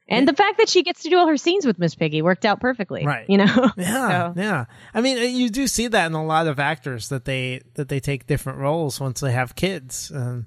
And 0.08 0.28
the 0.28 0.34
fact 0.34 0.58
that 0.58 0.68
she 0.68 0.82
gets 0.82 1.02
to 1.04 1.08
do 1.08 1.16
all 1.16 1.26
her 1.28 1.36
scenes 1.38 1.64
with 1.64 1.78
Miss 1.78 1.94
Piggy 1.94 2.20
worked 2.20 2.44
out 2.44 2.60
perfectly. 2.60 3.06
Right. 3.06 3.24
You 3.28 3.38
know. 3.38 3.70
Yeah, 3.78 4.32
So- 4.34 4.40
yeah. 4.40 4.64
I 4.92 5.00
mean, 5.00 5.16
uh, 5.18 5.22
you 5.22 5.48
do 5.48 5.66
see 5.66 5.86
that 5.88 6.06
in 6.06 6.12
a 6.12 6.24
lot 6.24 6.46
of 6.46 6.58
actors 6.60 7.08
that 7.08 7.24
they 7.24 7.62
that 7.74 7.88
they 7.88 8.00
take 8.00 8.26
different 8.26 8.58
roles 8.58 9.00
once 9.00 9.20
they 9.20 9.32
have 9.32 9.54
kids, 9.56 10.12
um, 10.14 10.46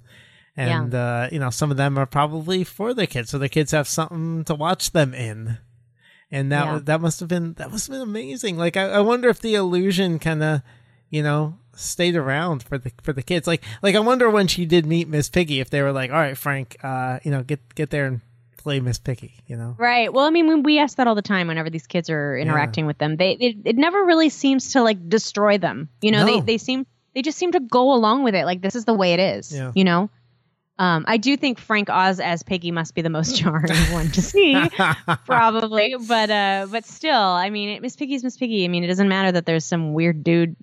and 0.56 0.94
uh, 0.94 1.30
you 1.32 1.40
know 1.40 1.50
some 1.50 1.72
of 1.72 1.78
them 1.78 1.98
are 1.98 2.06
probably 2.06 2.64
for 2.64 2.94
their 2.94 3.08
kids, 3.08 3.30
so 3.32 3.38
the 3.40 3.50
kids 3.50 3.72
have 3.72 3.88
something 3.88 4.44
to 4.46 4.54
watch 4.56 4.92
them 4.92 5.14
in, 5.16 5.58
and 6.32 6.52
that 6.52 6.66
Yeah. 6.66 6.80
that 6.84 7.02
must 7.02 7.20
have 7.20 7.30
been 7.30 7.54
that 7.54 7.72
must 7.72 7.88
have 7.88 7.94
been 7.96 8.02
amazing. 8.08 8.58
Like 8.58 8.78
I, 8.78 8.90
I 8.90 9.00
wonder 9.00 9.28
if 9.30 9.40
the 9.42 9.56
illusion 9.56 10.20
kind 10.20 10.44
of, 10.44 10.62
you 11.10 11.24
know, 11.24 11.58
stayed 11.76 12.16
around 12.16 12.62
for 12.64 12.78
the 12.78 12.92
for 13.02 13.12
the 13.14 13.24
kids. 13.24 13.48
Like 13.48 13.64
like 13.82 13.96
I 13.96 14.00
wonder 14.00 14.30
when 14.30 14.48
she 14.48 14.66
did 14.68 14.86
meet 14.86 15.08
Miss 15.08 15.30
Piggy 15.30 15.60
if 15.60 15.70
they 15.72 15.82
were 15.82 15.92
like, 15.92 16.12
all 16.12 16.18
right, 16.18 16.38
Frank, 16.38 16.78
uh, 16.84 17.20
you 17.24 17.32
know, 17.32 17.42
get 17.44 17.74
get 17.76 17.90
there 17.90 18.06
and 18.06 18.22
Miss 18.82 19.00
Piggy, 19.00 19.34
you 19.48 19.58
know. 19.58 19.76
Right. 19.78 20.12
Well, 20.12 20.26
I 20.26 20.30
mean, 20.30 20.64
we 20.64 20.80
ask 20.80 20.98
that 20.98 21.08
all 21.08 21.16
the 21.16 21.22
time 21.22 21.48
whenever 21.48 21.70
these 21.70 21.88
kids 21.88 22.10
are 22.10 22.38
interacting 22.38 22.86
with 22.86 22.98
them, 22.98 23.16
they 23.16 23.32
it, 23.32 23.58
it 23.66 23.76
never 23.78 24.04
really 24.04 24.30
seems 24.30 24.74
to 24.74 24.84
like 24.84 25.10
destroy 25.10 25.58
them. 25.58 25.90
You 26.02 26.12
know, 26.12 26.26
they 26.26 26.36
No. 26.36 26.42
they 26.42 26.58
seem 26.58 26.86
they 27.14 27.22
just 27.22 27.38
seem 27.38 27.54
to 27.54 27.60
go 27.60 27.94
along 27.94 28.24
with 28.24 28.36
it. 28.36 28.46
Like 28.46 28.62
this 28.62 28.76
is 28.76 28.86
the 28.86 28.94
way 28.94 29.14
it 29.14 29.20
is. 29.20 29.54
Yeah. 29.54 29.72
You 29.74 29.84
know. 29.84 30.10
Um, 30.80 31.06
I 31.08 31.18
do 31.18 31.36
think 31.38 31.58
Frank 31.58 31.90
Oz 31.90 32.20
as 32.20 32.44
Piggy 32.44 32.70
must 32.70 32.94
be 32.94 33.02
the 33.02 33.10
most 33.10 33.36
jarring 33.42 33.74
one 33.92 34.12
to 34.12 34.22
see, 34.22 34.56
probably. 35.26 35.96
But 36.08 36.30
uh, 36.30 36.68
but 36.70 36.86
still, 36.86 37.20
I 37.20 37.50
mean, 37.50 37.70
it- 37.70 37.82
Miss 37.82 37.96
Piggy's 37.96 38.24
Miss 38.24 38.38
Piggy. 38.38 38.64
I 38.64 38.68
mean, 38.68 38.84
it 38.84 38.88
doesn't 38.88 39.08
matter 39.10 39.32
that 39.32 39.46
there's 39.46 39.66
some 39.66 39.94
weird 39.94 40.24
dude 40.24 40.56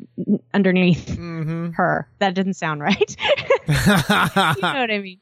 underneath 0.53 1.07
mm-hmm. 1.07 1.71
her. 1.73 2.09
That 2.21 2.35
didn't 2.35 2.55
sound 2.55 2.81
right. 2.81 3.17
you 3.69 3.75
know 3.75 4.53
what 4.57 4.91
I 4.91 5.01
mean? 5.03 5.19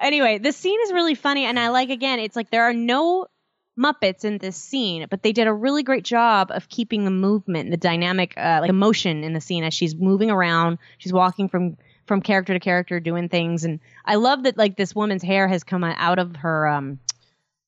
Anyway, 0.00 0.38
the 0.38 0.52
scene 0.52 0.78
is 0.84 0.92
really 0.92 1.14
funny, 1.14 1.44
and 1.44 1.58
I 1.58 1.68
like 1.68 1.90
again. 1.90 2.18
It's 2.18 2.36
like 2.36 2.50
there 2.50 2.64
are 2.64 2.74
no 2.74 3.26
Muppets 3.78 4.24
in 4.24 4.36
this 4.36 4.56
scene, 4.56 5.06
but 5.08 5.22
they 5.22 5.32
did 5.32 5.46
a 5.46 5.52
really 5.52 5.82
great 5.82 6.04
job 6.04 6.50
of 6.50 6.68
keeping 6.68 7.04
the 7.04 7.10
movement, 7.10 7.70
the 7.70 7.78
dynamic, 7.78 8.34
uh, 8.36 8.58
like 8.60 8.68
emotion 8.68 9.24
in 9.24 9.32
the 9.32 9.40
scene 9.40 9.64
as 9.64 9.72
she's 9.72 9.94
moving 9.94 10.30
around. 10.30 10.78
She's 10.98 11.12
walking 11.12 11.48
from 11.48 11.78
from 12.06 12.20
character 12.20 12.52
to 12.52 12.60
character, 12.60 13.00
doing 13.00 13.28
things, 13.30 13.64
and 13.64 13.80
I 14.04 14.16
love 14.16 14.42
that 14.42 14.58
like 14.58 14.76
this 14.76 14.94
woman's 14.94 15.22
hair 15.22 15.48
has 15.48 15.64
come 15.64 15.84
out 15.84 16.18
of 16.18 16.36
her 16.36 16.68
um 16.68 17.00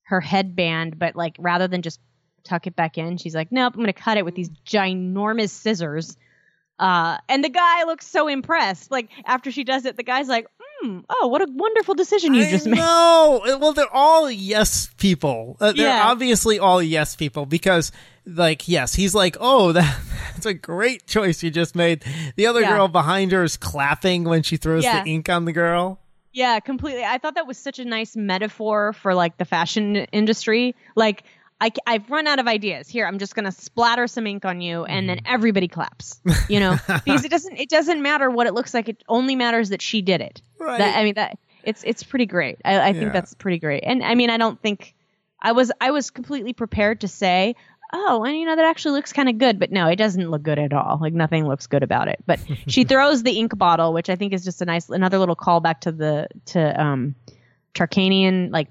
her 0.02 0.20
headband, 0.20 0.98
but 0.98 1.16
like 1.16 1.36
rather 1.38 1.68
than 1.68 1.80
just 1.80 2.00
tuck 2.42 2.66
it 2.66 2.76
back 2.76 2.98
in, 2.98 3.16
she's 3.16 3.34
like, 3.34 3.50
nope, 3.50 3.72
I'm 3.74 3.80
gonna 3.80 3.94
cut 3.94 4.18
it 4.18 4.26
with 4.26 4.34
these 4.34 4.50
ginormous 4.66 5.50
scissors. 5.50 6.18
Uh, 6.78 7.16
and 7.28 7.42
the 7.42 7.48
guy 7.48 7.84
looks 7.84 8.06
so 8.06 8.28
impressed. 8.28 8.90
Like 8.90 9.08
after 9.24 9.50
she 9.50 9.64
does 9.64 9.86
it, 9.86 9.96
the 9.96 10.02
guy's 10.02 10.28
like, 10.28 10.48
hmm, 10.84 10.98
oh, 11.08 11.28
what 11.28 11.40
a 11.42 11.46
wonderful 11.50 11.94
decision 11.94 12.34
you 12.34 12.42
I 12.44 12.50
just 12.50 12.66
made. 12.66 12.76
No, 12.78 13.40
Well, 13.60 13.72
they're 13.72 13.92
all 13.92 14.30
yes 14.30 14.88
people. 14.98 15.56
Uh, 15.60 15.72
they're 15.72 15.86
Yeah. 15.86 16.06
obviously 16.08 16.58
all 16.58 16.82
yes 16.82 17.16
people 17.16 17.46
because, 17.46 17.92
like, 18.26 18.68
yes, 18.68 18.94
he's 18.94 19.14
like, 19.14 19.36
oh, 19.40 19.72
that, 19.78 19.98
that's 20.34 20.46
a 20.46 20.54
great 20.54 21.06
choice 21.06 21.42
you 21.42 21.50
just 21.50 21.74
made. 21.74 22.04
The 22.36 22.46
other 22.46 22.60
Yeah. 22.60 22.70
girl 22.76 22.88
behind 22.88 23.32
her 23.32 23.42
is 23.44 23.56
clapping 23.56 24.24
when 24.24 24.42
she 24.42 24.56
throws 24.56 24.84
Yeah. 24.84 25.02
the 25.02 25.10
ink 25.10 25.28
on 25.28 25.44
the 25.44 25.52
girl. 25.52 26.00
Yeah, 26.32 26.58
completely. 26.58 27.04
I 27.04 27.18
thought 27.18 27.36
that 27.36 27.46
was 27.46 27.56
such 27.58 27.78
a 27.78 27.84
nice 27.84 28.16
metaphor 28.16 28.92
for 28.92 29.14
like 29.14 29.38
the 29.38 29.44
fashion 29.44 29.94
industry. 29.96 30.74
Like 30.96 31.22
I, 31.86 31.92
have 31.92 32.10
run 32.10 32.26
out 32.26 32.38
of 32.38 32.46
ideas. 32.46 32.88
Here, 32.88 33.06
I'm 33.06 33.18
just 33.18 33.34
gonna 33.34 33.52
splatter 33.52 34.06
some 34.06 34.26
ink 34.26 34.44
on 34.44 34.60
you, 34.60 34.84
and 34.84 35.08
then 35.08 35.20
everybody 35.24 35.68
claps. 35.68 36.20
You 36.48 36.60
know, 36.60 36.76
because 37.04 37.24
it 37.24 37.30
doesn't 37.30 37.56
it 37.56 37.68
doesn't 37.68 38.02
matter 38.02 38.30
what 38.30 38.46
it 38.46 38.54
looks 38.54 38.74
like. 38.74 38.88
It 38.88 39.02
only 39.08 39.36
matters 39.36 39.70
that 39.70 39.80
she 39.82 40.02
did 40.02 40.20
it. 40.20 40.42
Right. 40.58 40.78
That, 40.78 40.96
I 40.98 41.04
mean 41.04 41.14
that 41.14 41.38
it's 41.62 41.82
it's 41.84 42.02
pretty 42.02 42.26
great. 42.26 42.58
I, 42.64 42.74
I 42.76 42.88
Yeah. 42.88 42.92
think 42.92 43.12
that's 43.12 43.34
pretty 43.34 43.58
great. 43.58 43.82
And 43.86 44.02
I 44.02 44.14
mean, 44.14 44.30
I 44.30 44.36
don't 44.36 44.60
think 44.60 44.94
I 45.40 45.52
was 45.52 45.70
I 45.80 45.90
was 45.90 46.10
completely 46.10 46.52
prepared 46.52 47.00
to 47.02 47.08
say. 47.08 47.56
Oh, 47.96 48.24
and 48.24 48.36
you 48.36 48.44
know 48.44 48.56
that 48.56 48.64
actually 48.64 48.92
looks 48.92 49.12
kind 49.12 49.28
of 49.28 49.38
good, 49.38 49.60
but 49.60 49.70
no, 49.70 49.86
it 49.86 49.94
doesn't 49.96 50.28
look 50.30 50.42
good 50.42 50.58
at 50.58 50.72
all. 50.72 50.98
Like 51.00 51.12
nothing 51.12 51.46
looks 51.46 51.68
good 51.68 51.82
about 51.84 52.08
it. 52.08 52.18
But 52.26 52.40
she 52.66 52.82
throws 52.84 53.22
the 53.22 53.38
ink 53.38 53.56
bottle, 53.56 53.92
which 53.92 54.10
I 54.10 54.16
think 54.16 54.32
is 54.32 54.42
just 54.42 54.60
a 54.62 54.64
nice 54.64 54.88
another 54.88 55.18
little 55.18 55.36
callback 55.36 55.80
to 55.80 55.92
the 55.92 56.28
to 56.46 56.80
um 56.82 57.14
Tarkanian 57.74 58.50
like 58.52 58.68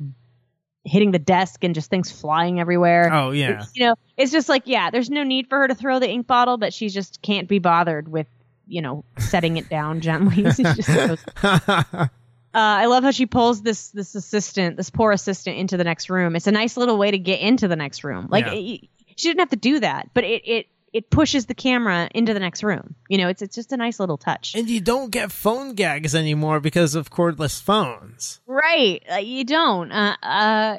hitting 0.86 1.12
the 1.12 1.20
desk 1.20 1.64
and 1.64 1.74
just 1.74 1.90
things 1.90 2.12
flying 2.12 2.60
everywhere. 2.60 3.10
oh, 3.14 3.32
yeah. 3.32 3.62
It's, 3.62 3.76
you 3.76 3.86
know, 3.86 3.96
it's 4.18 4.32
just 4.32 4.50
like 4.50 4.64
yeah, 4.66 4.90
there's 4.90 5.10
no 5.10 5.24
need 5.24 5.48
for 5.48 5.60
her 5.60 5.68
to 5.68 5.76
throw 5.76 6.00
the 6.00 6.10
ink 6.10 6.28
bottle, 6.28 6.58
but 6.58 6.74
she 6.74 6.90
just 6.90 7.22
can't 7.22 7.48
be 7.48 7.60
bothered 7.60 8.08
with 8.08 8.28
you 8.68 8.82
know 8.82 9.04
setting 9.18 9.58
it 9.58 9.70
down 9.70 10.02
gently. 10.02 10.44
Goes- 10.44 11.26
uh, 11.44 12.08
I 12.54 12.86
love 12.86 13.04
how 13.04 13.12
she 13.12 13.26
pulls 13.26 13.62
this 13.62 13.90
this 13.90 14.16
assistant, 14.16 14.78
this 14.78 14.90
poor 14.90 15.12
assistant, 15.12 15.58
into 15.58 15.78
the 15.78 15.84
next 15.84 16.10
room. 16.10 16.36
It's 16.36 16.48
a 16.48 16.52
nice 16.52 16.78
little 16.78 16.98
way 16.98 17.12
to 17.12 17.18
get 17.18 17.40
into 17.40 17.68
the 17.68 17.76
next 17.76 18.04
room. 18.04 18.28
Like 18.30 18.46
Yeah. 18.46 18.54
it- 18.54 18.90
she 19.16 19.28
didn't 19.30 19.42
have 19.42 19.50
to 19.52 19.56
do 19.58 19.80
that, 19.80 20.10
but 20.16 20.24
it 20.24 20.42
it 20.48 20.68
it 20.94 21.10
pushes 21.10 21.48
the 21.48 21.56
camera 21.56 22.08
into 22.14 22.34
the 22.34 22.40
next 22.40 22.64
room. 22.64 22.96
You 23.10 23.18
know, 23.18 23.28
it's 23.28 23.42
it's 23.42 23.56
just 23.56 23.72
a 23.72 23.78
nice 23.78 24.00
little 24.00 24.18
touch. 24.18 24.54
and 24.56 24.70
you 24.70 24.80
don't 24.80 25.10
get 25.10 25.32
phone 25.32 25.74
gags 25.74 26.14
anymore 26.16 26.60
because 26.60 26.94
of 26.96 27.10
cordless 27.10 27.62
phones. 27.62 28.40
right? 28.48 29.02
Uh, 29.12 29.16
you 29.18 29.44
don't. 29.44 29.92
Uh, 29.92 30.16
uh, 30.24 30.78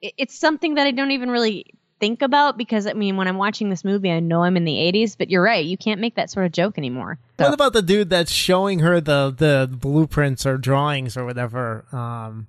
it- 0.00 0.14
it's 0.16 0.38
something 0.38 0.76
that 0.76 0.86
I 0.86 0.92
don't 0.92 1.10
even 1.10 1.30
really 1.30 1.66
think 1.98 2.22
about 2.22 2.56
because 2.56 2.86
I 2.86 2.94
mean, 2.94 3.16
when 3.18 3.28
I'm 3.28 3.36
watching 3.36 3.68
this 3.68 3.84
movie, 3.84 4.10
I 4.10 4.20
know 4.20 4.42
I'm 4.42 4.56
in 4.56 4.64
the 4.64 4.72
80s, 4.78 5.16
but 5.18 5.28
you're 5.28 5.42
right. 5.42 5.62
You 5.64 5.76
can't 5.76 6.00
make 6.00 6.14
that 6.14 6.30
sort 6.30 6.46
of 6.46 6.52
joke 6.52 6.78
anymore. 6.78 7.18
So- 7.38 7.44
What 7.44 7.52
about 7.54 7.72
the 7.74 7.82
dude 7.82 8.08
that's 8.08 8.30
showing 8.32 8.78
her 8.78 9.00
the 9.02 9.34
the 9.36 9.68
blueprints 9.70 10.46
or 10.46 10.56
drawings 10.56 11.16
or 11.18 11.24
whatever? 11.26 11.84
Um, 11.92 12.46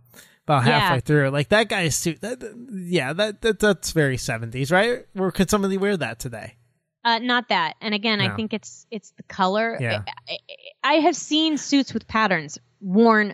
about 0.48 0.66
Yeah. 0.66 0.80
halfway 0.80 1.00
through, 1.02 1.30
like 1.32 1.50
that 1.50 1.68
guy's 1.70 1.96
suit. 1.96 2.22
That, 2.22 2.42
yeah, 2.72 3.12
that, 3.14 3.42
that 3.42 3.60
that's 3.60 3.92
very 3.92 4.18
seventies, 4.18 4.72
right? 4.72 5.06
Or 5.18 5.32
could 5.32 5.50
somebody 5.50 5.78
wear 5.78 5.98
that 5.98 6.18
today? 6.20 6.56
Uh, 7.04 7.20
not 7.20 7.50
that. 7.50 7.76
And 7.82 7.94
again, 7.94 8.20
No. 8.20 8.26
I 8.26 8.36
think 8.36 8.54
it's 8.54 8.86
it's 8.92 9.12
the 9.12 9.24
color. 9.24 9.78
Yeah. 9.80 10.04
I, 10.08 10.12
I, 10.34 10.38
I 10.84 10.94
have 11.02 11.16
seen 11.16 11.58
suits 11.58 11.94
with 11.94 12.08
patterns 12.08 12.60
worn 12.80 13.34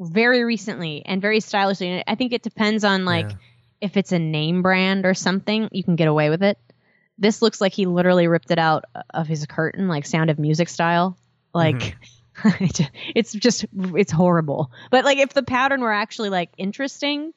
very 0.00 0.44
recently 0.44 1.02
and 1.04 1.20
very 1.20 1.40
stylishly. 1.40 1.88
And 1.88 2.04
I 2.06 2.14
think 2.14 2.32
it 2.32 2.42
depends 2.42 2.84
on 2.84 3.04
like 3.04 3.30
Yeah. 3.30 3.36
if 3.80 3.96
it's 3.96 4.12
a 4.12 4.18
name 4.18 4.62
brand 4.62 5.04
or 5.06 5.14
something, 5.14 5.68
you 5.72 5.84
can 5.84 5.96
get 5.96 6.08
away 6.08 6.30
with 6.30 6.42
it. 6.42 6.58
This 7.18 7.40
looks 7.42 7.60
like 7.60 7.72
he 7.72 7.86
literally 7.86 8.28
ripped 8.28 8.50
it 8.50 8.58
out 8.58 8.84
of 9.12 9.26
his 9.26 9.46
curtain, 9.46 9.88
like 9.88 10.04
Sound 10.06 10.30
of 10.30 10.38
Music 10.38 10.68
style. 10.68 11.18
Like 11.54 11.76
Mm-hmm. 11.76 12.02
it's 13.14 13.32
just 13.32 13.64
it's 13.72 14.12
horrible. 14.12 14.70
But 14.90 15.06
like 15.06 15.16
if 15.16 15.32
the 15.32 15.42
pattern 15.42 15.80
were 15.80 15.92
actually 15.92 16.28
like 16.28 16.50
interesting, 16.58 17.32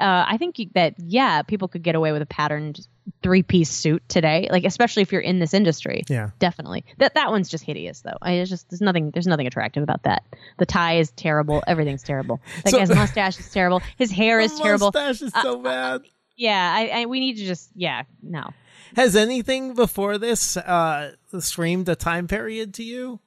uh, 0.00 0.24
I 0.28 0.36
think 0.38 0.56
that 0.74 0.94
yeah, 0.98 1.42
people 1.42 1.68
could 1.68 1.82
get 1.82 1.94
away 1.94 2.12
with 2.12 2.22
a 2.22 2.26
patterned 2.26 2.86
three 3.22 3.42
piece 3.42 3.70
suit 3.70 4.02
today. 4.08 4.48
Like 4.50 4.64
especially 4.64 5.02
if 5.02 5.12
you're 5.12 5.20
in 5.20 5.38
this 5.38 5.52
industry. 5.54 6.02
Yeah. 6.08 6.30
Definitely. 6.38 6.84
That 6.98 7.14
that 7.14 7.30
one's 7.30 7.48
just 7.48 7.64
hideous 7.64 8.00
though. 8.00 8.16
I 8.22 8.32
it's 8.34 8.50
just 8.50 8.70
there's 8.70 8.80
nothing 8.80 9.10
there's 9.10 9.26
nothing 9.26 9.46
attractive 9.46 9.82
about 9.82 10.04
that. 10.04 10.22
The 10.58 10.66
tie 10.66 10.98
is 10.98 11.10
terrible. 11.12 11.62
Everything's 11.66 12.02
terrible. 12.02 12.40
That 12.64 12.70
So- 12.70 12.78
guy's 12.78 12.88
mustache 12.94 13.38
is 13.38 13.50
terrible. 13.50 13.82
His 13.98 14.10
hair 14.10 14.40
is 14.40 14.58
terrible. 14.58 14.90
Mustache 14.94 15.22
is 15.22 15.32
so 15.42 15.58
bad. 15.60 16.02
Yeah, 16.36 16.72
I, 16.74 17.02
I 17.02 17.06
we 17.06 17.20
need 17.20 17.36
to 17.36 17.44
just 17.44 17.70
yeah, 17.74 18.04
no. 18.22 18.50
Has 18.96 19.14
anything 19.14 19.74
before 19.74 20.16
this 20.18 20.56
uh 20.56 21.12
screamed 21.38 21.88
a 21.88 21.94
time 21.96 22.26
period 22.28 22.74
to 22.74 22.82
you? 22.84 23.20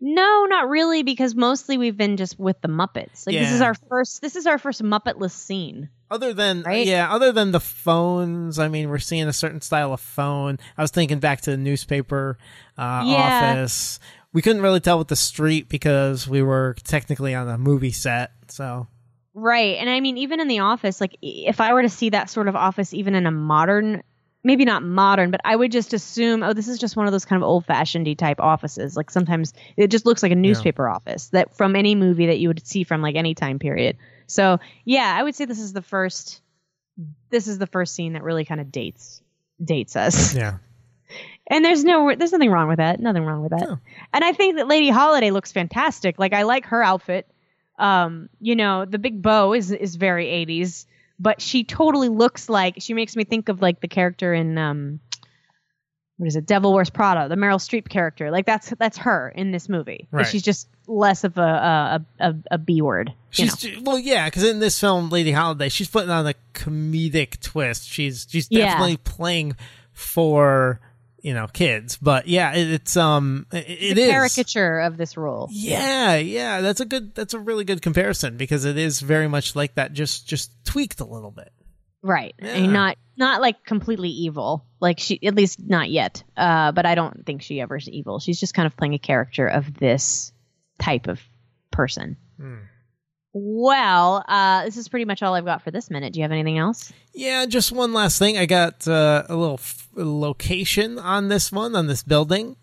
No, 0.00 0.44
not 0.48 0.68
really, 0.68 1.02
because 1.02 1.34
mostly 1.34 1.78
we've 1.78 1.96
been 1.96 2.16
just 2.16 2.38
with 2.38 2.60
the 2.60 2.68
Muppets. 2.68 3.26
Like 3.26 3.36
this 3.36 3.52
is 3.52 3.60
our 3.60 3.74
first 3.74 4.20
this 4.20 4.36
is 4.36 4.46
our 4.46 4.58
first 4.58 4.82
Muppetless 4.82 5.30
scene. 5.32 5.88
Other 6.10 6.34
than 6.34 6.62
Right? 6.62 6.86
yeah, 6.86 7.12
other 7.12 7.32
than 7.32 7.52
the 7.52 7.60
phones, 7.60 8.58
I 8.58 8.68
mean, 8.68 8.88
we're 8.90 8.98
seeing 8.98 9.26
a 9.26 9.32
certain 9.32 9.60
style 9.60 9.92
of 9.92 10.00
phone. 10.00 10.58
I 10.76 10.82
was 10.82 10.90
thinking 10.90 11.18
back 11.20 11.40
to 11.42 11.50
the 11.50 11.56
newspaper 11.56 12.38
uh, 12.76 13.04
Yeah. 13.06 13.52
office. 13.52 13.98
We 14.32 14.42
couldn't 14.42 14.62
really 14.62 14.80
tell 14.80 14.98
with 14.98 15.08
the 15.08 15.16
street 15.16 15.68
because 15.68 16.28
we 16.28 16.42
were 16.42 16.76
technically 16.84 17.34
on 17.34 17.48
a 17.48 17.56
movie 17.56 17.92
set. 17.92 18.32
So 18.48 18.86
Right. 19.32 19.76
And 19.78 19.88
I 19.90 19.98
mean, 20.00 20.18
even 20.18 20.38
in 20.40 20.48
the 20.48 20.60
office, 20.60 21.00
like 21.00 21.16
if 21.22 21.60
I 21.60 21.72
were 21.72 21.82
to 21.82 21.88
see 21.88 22.10
that 22.10 22.30
sort 22.30 22.46
of 22.48 22.54
office, 22.54 22.92
even 22.94 23.14
in 23.14 23.26
a 23.26 23.30
modern, 23.32 24.02
maybe 24.44 24.64
not 24.64 24.82
modern, 24.82 25.30
but 25.30 25.40
I 25.44 25.56
would 25.56 25.72
just 25.72 25.94
assume, 25.94 26.42
oh, 26.42 26.52
this 26.52 26.68
is 26.68 26.78
just 26.78 26.96
one 26.96 27.06
of 27.06 27.12
those 27.12 27.24
kind 27.24 27.42
of 27.42 27.48
old 27.48 27.64
fashioned 27.64 28.16
type 28.18 28.38
offices. 28.38 28.96
Like 28.96 29.10
sometimes 29.10 29.54
it 29.76 29.88
just 29.88 30.06
looks 30.06 30.22
like 30.22 30.32
a 30.32 30.36
newspaper 30.36 30.88
office 30.88 31.28
that 31.28 31.56
from 31.56 31.74
any 31.74 31.94
movie 31.94 32.26
that 32.26 32.38
you 32.38 32.48
would 32.48 32.66
see 32.66 32.84
from 32.84 33.02
like 33.02 33.16
any 33.16 33.34
time 33.34 33.58
period. 33.58 33.96
So 34.26 34.60
yeah, 34.84 35.12
I 35.18 35.22
would 35.22 35.34
say 35.34 35.46
this 35.46 35.58
is 35.58 35.72
the 35.72 35.82
first, 35.82 36.42
this 37.30 37.48
is 37.48 37.58
the 37.58 37.66
first 37.66 37.94
scene 37.94 38.12
that 38.12 38.22
really 38.22 38.44
kind 38.44 38.60
of 38.60 38.70
dates, 38.70 39.22
dates 39.62 39.96
us. 39.96 40.34
yeah, 40.34 40.58
And 41.46 41.64
there's 41.64 41.84
no, 41.84 42.14
there's 42.14 42.32
nothing 42.32 42.50
wrong 42.50 42.68
with 42.68 42.78
that. 42.78 43.00
Nothing 43.00 43.24
wrong 43.24 43.42
with 43.42 43.50
that. 43.50 43.68
No. 43.68 43.78
And 44.12 44.24
I 44.24 44.32
think 44.32 44.56
that 44.56 44.66
Lady 44.66 44.88
Holiday 44.88 45.30
looks 45.30 45.52
fantastic. 45.52 46.18
Like 46.18 46.32
I 46.32 46.42
like 46.44 46.66
her 46.66 46.82
outfit. 46.82 47.28
Um, 47.78 48.28
you 48.40 48.56
know, 48.56 48.84
the 48.84 48.98
big 48.98 49.20
bow 49.20 49.52
is 49.52 49.70
is 49.70 49.96
very 49.96 50.26
80s, 50.26 50.86
but 51.18 51.40
she 51.40 51.64
totally 51.64 52.08
looks 52.08 52.48
like 52.48 52.76
she 52.78 52.94
makes 52.94 53.14
me 53.16 53.24
think 53.24 53.48
of 53.48 53.60
like 53.62 53.80
the 53.80 53.88
character 53.88 54.34
in 54.34 54.58
um, 54.58 55.00
what 56.16 56.26
is 56.28 56.36
it, 56.36 56.46
Devil 56.46 56.72
Wears 56.72 56.90
Prada, 56.90 57.28
the 57.28 57.34
Meryl 57.34 57.58
Streep 57.58 57.88
character. 57.88 58.30
Like 58.30 58.46
that's 58.46 58.72
that's 58.78 58.98
her 58.98 59.32
in 59.34 59.50
this 59.50 59.68
movie. 59.68 60.08
Right. 60.12 60.26
she's 60.26 60.42
just 60.42 60.68
less 60.86 61.24
of 61.24 61.38
a 61.38 61.40
a 61.40 62.06
a, 62.20 62.34
a 62.52 62.58
B 62.58 62.82
word. 62.82 63.12
you 63.32 63.46
know. 63.46 63.52
She's 63.58 63.80
well, 63.80 63.98
yeah, 63.98 64.26
because 64.26 64.44
in 64.44 64.60
this 64.60 64.78
film, 64.78 65.08
Lady 65.10 65.32
Holiday, 65.32 65.68
she's 65.68 65.88
putting 65.88 66.10
on 66.10 66.26
a 66.26 66.34
comedic 66.52 67.40
twist. 67.40 67.88
She's 67.88 68.26
she's 68.30 68.46
Yeah. 68.50 68.66
definitely 68.66 68.98
playing 68.98 69.56
for 69.92 70.80
you 71.24 71.32
know 71.32 71.46
kids, 71.46 71.96
but 71.96 72.28
yeah, 72.28 72.52
it, 72.52 72.70
it's 72.70 72.96
um, 72.98 73.46
it, 73.50 73.64
it 73.66 73.98
is 73.98 74.10
caricature 74.10 74.80
of 74.80 74.98
this 74.98 75.16
role. 75.16 75.48
Yeah, 75.50 76.16
yeah, 76.16 76.60
that's 76.60 76.80
a 76.80 76.84
good, 76.84 77.14
that's 77.14 77.32
a 77.32 77.38
really 77.38 77.64
good 77.64 77.80
comparison 77.80 78.36
because 78.36 78.66
it 78.66 78.76
is 78.76 79.00
very 79.00 79.26
much 79.26 79.56
like 79.56 79.74
that, 79.76 79.94
just 79.94 80.28
just 80.28 80.52
tweaked 80.66 81.00
a 81.00 81.04
little 81.04 81.30
bit. 81.30 81.50
Right. 82.02 82.34
Yeah. 82.38 82.48
And 82.48 82.72
not 82.74 82.98
not 83.16 83.40
like 83.40 83.64
completely 83.64 84.10
evil. 84.10 84.66
Like 84.78 85.00
she 85.00 85.18
at 85.26 85.34
least 85.34 85.58
not 85.58 85.90
yet. 85.90 86.22
Uh 86.36 86.70
but 86.72 86.84
I 86.84 86.94
don't 86.94 87.24
think 87.24 87.40
she 87.40 87.58
ever's 87.58 87.88
evil. 87.88 88.18
She's 88.18 88.38
just 88.38 88.52
kind 88.52 88.66
of 88.66 88.76
playing 88.76 88.92
a 88.92 88.98
character 88.98 89.46
of 89.46 89.72
this 89.72 90.30
type 90.78 91.06
of 91.06 91.18
person. 91.70 92.18
Hmm. 92.38 92.56
Well, 93.36 94.24
uh 94.28 94.64
this 94.64 94.76
is 94.76 94.88
pretty 94.88 95.04
much 95.04 95.20
all 95.22 95.34
I've 95.34 95.44
got 95.44 95.62
for 95.62 95.70
this 95.72 95.90
minute. 95.90 96.12
Do 96.12 96.20
you 96.20 96.24
have 96.24 96.30
anything 96.32 96.56
else? 96.56 96.92
Yeah, 97.12 97.44
just 97.46 97.72
one 97.72 97.92
last 97.92 98.18
thing. 98.18 98.38
I 98.38 98.46
got 98.46 98.86
uh, 98.88 99.24
a 99.28 99.36
little 99.36 99.58
f- 99.60 99.88
location 99.94 100.98
on 100.98 101.28
this 101.28 101.52
one 101.52 101.76
on 101.76 101.86
this 101.88 102.02
building. 102.02 102.56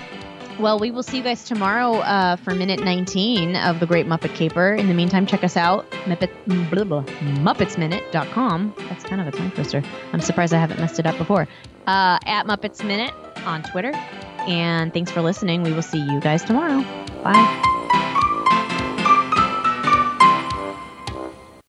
Well, 0.58 0.78
we 0.78 0.90
will 0.90 1.02
see 1.02 1.16
you 1.16 1.22
guys 1.22 1.44
tomorrow 1.44 1.94
uh, 1.94 2.36
for 2.36 2.54
minute 2.54 2.80
19 2.84 3.56
of 3.56 3.80
the 3.80 3.86
Great 3.86 4.06
Muppet 4.06 4.34
Caper. 4.34 4.74
In 4.74 4.86
the 4.86 4.94
meantime, 4.94 5.26
check 5.26 5.42
us 5.42 5.56
out, 5.56 5.90
Muppet, 6.04 6.30
blah, 6.70 6.84
blah, 6.84 7.02
MuppetsMinute.com. 7.02 8.74
That's 8.88 9.02
kind 9.04 9.20
of 9.20 9.26
a 9.26 9.36
tongue 9.36 9.50
twister. 9.52 9.82
I'm 10.12 10.20
surprised 10.20 10.52
I 10.52 10.58
haven't 10.58 10.78
messed 10.78 10.98
it 10.98 11.06
up 11.06 11.16
before. 11.16 11.48
Uh, 11.86 12.18
at 12.26 12.46
Muppets 12.46 12.84
Minute 12.84 13.14
on 13.44 13.62
Twitter. 13.62 13.92
And 14.46 14.92
thanks 14.92 15.10
for 15.10 15.22
listening. 15.22 15.62
We 15.62 15.72
will 15.72 15.82
see 15.82 16.00
you 16.00 16.20
guys 16.20 16.44
tomorrow. 16.44 16.84
Bye. 17.22 17.80